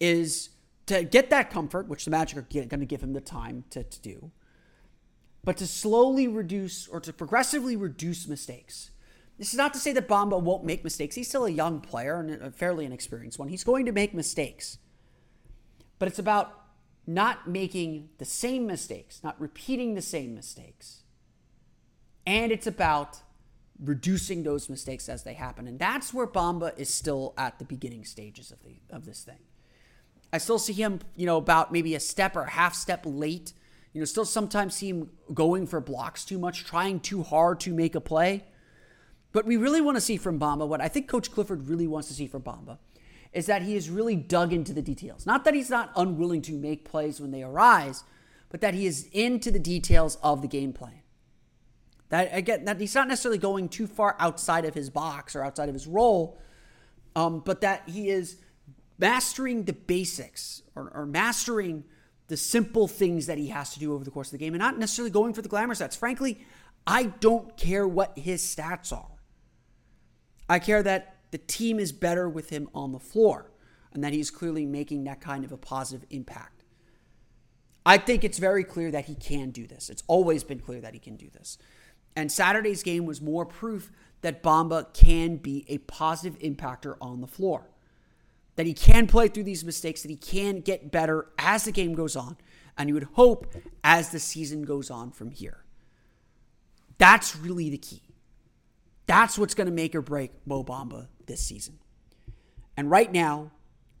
is 0.00 0.50
to 0.86 1.04
get 1.04 1.30
that 1.30 1.50
comfort, 1.50 1.88
which 1.88 2.04
the 2.04 2.10
Magic 2.10 2.38
are 2.38 2.42
going 2.42 2.68
to 2.68 2.86
give 2.86 3.02
him 3.02 3.12
the 3.12 3.20
time 3.20 3.64
to, 3.70 3.82
to 3.84 4.00
do, 4.00 4.30
but 5.44 5.56
to 5.58 5.66
slowly 5.66 6.26
reduce 6.28 6.88
or 6.88 7.00
to 7.00 7.12
progressively 7.12 7.76
reduce 7.76 8.26
mistakes. 8.26 8.90
This 9.38 9.52
is 9.52 9.58
not 9.58 9.72
to 9.74 9.78
say 9.78 9.92
that 9.92 10.08
Bamba 10.08 10.40
won't 10.40 10.64
make 10.64 10.82
mistakes. 10.82 11.14
He's 11.14 11.28
still 11.28 11.44
a 11.44 11.50
young 11.50 11.80
player 11.80 12.18
and 12.18 12.42
a 12.42 12.50
fairly 12.50 12.84
inexperienced 12.84 13.38
one. 13.38 13.48
He's 13.48 13.64
going 13.64 13.86
to 13.86 13.92
make 13.92 14.12
mistakes. 14.12 14.78
But 15.98 16.08
it's 16.08 16.18
about 16.18 16.64
not 17.06 17.48
making 17.48 18.10
the 18.18 18.24
same 18.24 18.66
mistakes, 18.66 19.22
not 19.22 19.40
repeating 19.40 19.94
the 19.94 20.02
same 20.02 20.34
mistakes. 20.34 21.02
And 22.26 22.50
it's 22.50 22.66
about 22.66 23.18
reducing 23.82 24.42
those 24.42 24.68
mistakes 24.68 25.08
as 25.08 25.22
they 25.22 25.34
happen. 25.34 25.66
And 25.66 25.78
that's 25.78 26.12
where 26.12 26.26
Bamba 26.26 26.76
is 26.78 26.92
still 26.92 27.32
at 27.38 27.58
the 27.58 27.64
beginning 27.64 28.04
stages 28.04 28.50
of 28.50 28.62
the 28.62 28.76
of 28.90 29.06
this 29.06 29.22
thing. 29.22 29.38
I 30.32 30.38
still 30.38 30.58
see 30.58 30.72
him, 30.72 31.00
you 31.16 31.26
know, 31.26 31.36
about 31.36 31.72
maybe 31.72 31.94
a 31.94 32.00
step 32.00 32.36
or 32.36 32.44
half 32.44 32.74
step 32.74 33.02
late. 33.04 33.52
You 33.92 34.00
know, 34.00 34.04
still 34.04 34.24
sometimes 34.24 34.74
see 34.76 34.90
him 34.90 35.10
going 35.32 35.66
for 35.66 35.80
blocks 35.80 36.24
too 36.24 36.38
much, 36.38 36.64
trying 36.64 37.00
too 37.00 37.22
hard 37.22 37.60
to 37.60 37.72
make 37.72 37.94
a 37.94 38.00
play. 38.00 38.44
But 39.32 39.46
we 39.46 39.56
really 39.56 39.80
want 39.80 39.96
to 39.96 40.00
see 40.00 40.16
from 40.16 40.38
Bamba 40.38 40.66
what 40.66 40.80
I 40.80 40.88
think 40.88 41.08
Coach 41.08 41.30
Clifford 41.30 41.68
really 41.68 41.86
wants 41.86 42.08
to 42.08 42.14
see 42.14 42.26
from 42.26 42.42
Bamba 42.42 42.78
is 43.32 43.46
that 43.46 43.62
he 43.62 43.76
is 43.76 43.90
really 43.90 44.16
dug 44.16 44.52
into 44.52 44.72
the 44.72 44.82
details. 44.82 45.26
Not 45.26 45.44
that 45.44 45.54
he's 45.54 45.70
not 45.70 45.92
unwilling 45.96 46.42
to 46.42 46.52
make 46.52 46.84
plays 46.84 47.20
when 47.20 47.30
they 47.30 47.42
arise, 47.42 48.04
but 48.48 48.60
that 48.62 48.74
he 48.74 48.86
is 48.86 49.08
into 49.12 49.50
the 49.50 49.58
details 49.58 50.16
of 50.22 50.40
the 50.40 50.48
game 50.48 50.72
plan. 50.72 51.02
That 52.08 52.30
again, 52.32 52.64
that 52.64 52.80
he's 52.80 52.94
not 52.94 53.08
necessarily 53.08 53.38
going 53.38 53.68
too 53.68 53.86
far 53.86 54.16
outside 54.18 54.64
of 54.64 54.74
his 54.74 54.88
box 54.88 55.36
or 55.36 55.44
outside 55.44 55.68
of 55.68 55.74
his 55.74 55.86
role, 55.86 56.38
um, 57.14 57.40
but 57.40 57.60
that 57.60 57.86
he 57.86 58.08
is 58.08 58.38
mastering 58.98 59.64
the 59.64 59.72
basics 59.72 60.62
or, 60.74 60.90
or 60.94 61.06
mastering 61.06 61.84
the 62.28 62.36
simple 62.36 62.88
things 62.88 63.26
that 63.26 63.38
he 63.38 63.48
has 63.48 63.72
to 63.72 63.80
do 63.80 63.94
over 63.94 64.04
the 64.04 64.10
course 64.10 64.28
of 64.28 64.32
the 64.32 64.38
game 64.38 64.54
and 64.54 64.60
not 64.60 64.78
necessarily 64.78 65.10
going 65.10 65.32
for 65.32 65.42
the 65.42 65.48
glamour 65.48 65.74
stats. 65.74 65.96
Frankly, 65.96 66.44
I 66.86 67.04
don't 67.04 67.56
care 67.56 67.86
what 67.86 68.18
his 68.18 68.42
stats 68.42 68.92
are. 68.92 69.18
I 70.48 70.58
care 70.58 70.82
that 70.82 71.16
the 71.30 71.38
team 71.38 71.78
is 71.78 71.92
better 71.92 72.28
with 72.28 72.50
him 72.50 72.68
on 72.74 72.92
the 72.92 72.98
floor 72.98 73.50
and 73.92 74.02
that 74.04 74.12
he's 74.12 74.30
clearly 74.30 74.66
making 74.66 75.04
that 75.04 75.20
kind 75.20 75.44
of 75.44 75.52
a 75.52 75.56
positive 75.56 76.06
impact. 76.10 76.64
I 77.84 77.96
think 77.96 78.24
it's 78.24 78.38
very 78.38 78.64
clear 78.64 78.90
that 78.90 79.06
he 79.06 79.14
can 79.14 79.50
do 79.50 79.66
this. 79.66 79.88
It's 79.88 80.02
always 80.06 80.44
been 80.44 80.60
clear 80.60 80.80
that 80.80 80.92
he 80.92 81.00
can 81.00 81.16
do 81.16 81.30
this. 81.30 81.56
And 82.14 82.30
Saturday's 82.30 82.82
game 82.82 83.06
was 83.06 83.22
more 83.22 83.46
proof 83.46 83.90
that 84.20 84.42
Bamba 84.42 84.92
can 84.92 85.36
be 85.36 85.64
a 85.68 85.78
positive 85.78 86.38
impactor 86.40 86.96
on 87.00 87.20
the 87.20 87.26
floor. 87.26 87.70
That 88.58 88.66
he 88.66 88.74
can 88.74 89.06
play 89.06 89.28
through 89.28 89.44
these 89.44 89.64
mistakes, 89.64 90.02
that 90.02 90.10
he 90.10 90.16
can 90.16 90.62
get 90.62 90.90
better 90.90 91.28
as 91.38 91.64
the 91.64 91.70
game 91.70 91.94
goes 91.94 92.16
on. 92.16 92.36
And 92.76 92.88
you 92.88 92.94
would 92.94 93.04
hope 93.14 93.54
as 93.84 94.10
the 94.10 94.18
season 94.18 94.62
goes 94.62 94.90
on 94.90 95.12
from 95.12 95.30
here. 95.30 95.62
That's 96.98 97.36
really 97.36 97.70
the 97.70 97.78
key. 97.78 98.02
That's 99.06 99.38
what's 99.38 99.54
going 99.54 99.68
to 99.68 99.72
make 99.72 99.94
or 99.94 100.02
break 100.02 100.32
Mo 100.44 100.64
Bamba 100.64 101.06
this 101.26 101.40
season. 101.40 101.78
And 102.76 102.90
right 102.90 103.12
now, 103.12 103.52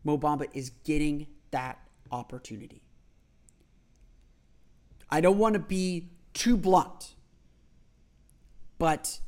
Mo 0.02 0.18
Bamba 0.18 0.48
is 0.52 0.70
getting 0.82 1.28
that 1.52 1.78
opportunity. 2.10 2.82
I 5.08 5.20
don't 5.20 5.38
want 5.38 5.52
to 5.52 5.60
be 5.60 6.10
too 6.34 6.56
blunt, 6.56 7.14
but 8.76 9.20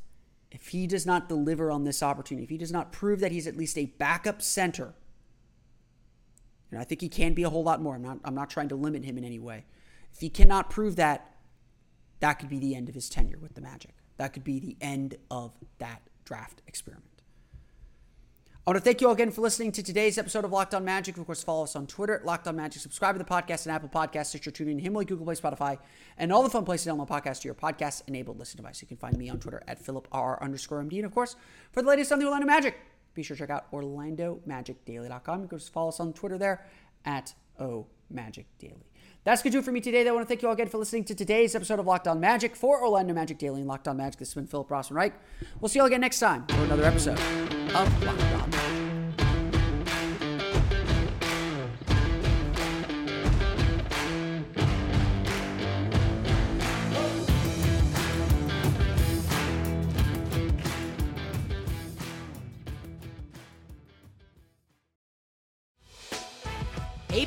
if 0.51 0.67
he 0.67 0.87
does 0.87 1.05
not 1.05 1.29
deliver 1.29 1.71
on 1.71 1.85
this 1.85 2.03
opportunity, 2.03 2.43
if 2.43 2.49
he 2.49 2.57
does 2.57 2.73
not 2.73 2.91
prove 2.91 3.21
that 3.21 3.31
he's 3.31 3.47
at 3.47 3.55
least 3.55 3.77
a 3.77 3.85
backup 3.85 4.41
center, 4.41 4.93
I 6.79 6.83
think 6.83 7.01
he 7.01 7.09
can 7.09 7.33
be 7.33 7.43
a 7.43 7.49
whole 7.49 7.63
lot 7.63 7.81
more. 7.81 7.95
I'm 7.95 8.01
not, 8.01 8.19
I'm 8.23 8.35
not 8.35 8.49
trying 8.49 8.69
to 8.69 8.75
limit 8.75 9.03
him 9.03 9.17
in 9.17 9.25
any 9.25 9.39
way. 9.39 9.65
If 10.13 10.19
he 10.19 10.29
cannot 10.29 10.69
prove 10.69 10.95
that, 10.95 11.35
that 12.19 12.35
could 12.35 12.49
be 12.49 12.59
the 12.59 12.75
end 12.75 12.87
of 12.87 12.95
his 12.95 13.09
tenure 13.09 13.37
with 13.37 13.55
the 13.55 13.61
Magic. 13.61 13.95
That 14.17 14.33
could 14.33 14.43
be 14.43 14.59
the 14.59 14.77
end 14.79 15.15
of 15.29 15.51
that 15.79 16.01
draft 16.23 16.61
experiment. 16.67 17.07
I 18.65 18.69
want 18.69 18.77
to 18.77 18.83
thank 18.83 19.01
you 19.01 19.07
all 19.07 19.13
again 19.13 19.31
for 19.31 19.41
listening 19.41 19.71
to 19.71 19.81
today's 19.81 20.19
episode 20.19 20.45
of 20.45 20.51
Locked 20.51 20.75
On 20.75 20.85
Magic. 20.85 21.17
Of 21.17 21.25
course, 21.25 21.43
follow 21.43 21.63
us 21.63 21.75
on 21.75 21.87
Twitter 21.87 22.13
at 22.13 22.25
Locked 22.25 22.47
On 22.47 22.55
Magic. 22.55 22.79
Subscribe 22.79 23.15
to 23.15 23.19
the 23.19 23.25
podcast 23.25 23.65
and 23.65 23.73
Apple 23.73 23.89
Podcasts, 23.89 24.27
Stitcher, 24.27 24.51
TuneIn, 24.51 24.79
Himalaya, 24.79 25.07
Google 25.07 25.25
Play, 25.25 25.33
Spotify, 25.33 25.79
and 26.15 26.31
all 26.31 26.43
the 26.43 26.49
fun 26.49 26.63
places 26.63 26.85
to 26.85 26.91
download 26.91 27.09
podcasts 27.09 27.41
to 27.41 27.47
your 27.47 27.55
podcast-enabled 27.55 28.37
listening 28.37 28.63
device. 28.63 28.79
You 28.79 28.87
can 28.87 28.97
find 28.97 29.17
me 29.17 29.29
on 29.29 29.39
Twitter 29.39 29.63
at 29.67 29.83
PhilipRR 29.83 30.39
underscore 30.43 30.83
MD. 30.83 30.97
And 30.97 31.05
of 31.05 31.11
course, 31.11 31.35
for 31.71 31.81
the 31.81 31.89
latest 31.89 32.11
on 32.11 32.19
the 32.19 32.25
Orlando 32.25 32.45
Magic, 32.45 32.77
be 33.13 33.23
sure 33.23 33.35
to 33.35 33.43
check 33.43 33.49
out 33.49 33.71
OrlandoMagicDaily.com. 33.71 35.41
You 35.41 35.47
can 35.47 35.57
just 35.59 35.73
follow 35.73 35.89
us 35.89 35.99
on 35.99 36.13
Twitter 36.13 36.37
there 36.37 36.65
at 37.05 37.33
OMagicDaily. 37.59 38.83
That's 39.23 39.43
going 39.43 39.51
to 39.51 39.57
do 39.57 39.59
it 39.59 39.65
for 39.65 39.71
me 39.71 39.81
today. 39.81 40.07
I 40.07 40.11
want 40.11 40.25
to 40.25 40.27
thank 40.27 40.41
you 40.41 40.47
all 40.47 40.53
again 40.53 40.67
for 40.67 40.79
listening 40.79 41.03
to 41.05 41.15
today's 41.15 41.53
episode 41.53 41.79
of 41.79 41.85
Locked 41.85 42.07
On 42.07 42.19
Magic 42.19 42.55
for 42.55 42.81
Orlando 42.81 43.13
Magic 43.13 43.37
Daily 43.37 43.59
and 43.59 43.67
Locked 43.67 43.87
On 43.87 43.95
Magic. 43.95 44.19
This 44.19 44.29
has 44.29 44.35
been 44.35 44.47
Philip 44.47 44.69
Rossman 44.69 44.95
Reich. 44.95 45.13
We'll 45.59 45.69
see 45.69 45.77
you 45.77 45.83
all 45.83 45.87
again 45.87 46.01
next 46.01 46.19
time 46.19 46.47
for 46.47 46.63
another 46.63 46.83
episode 46.85 47.19
of 47.19 48.03
Locked 48.03 48.23
On 48.23 48.49
Magic. 48.49 48.80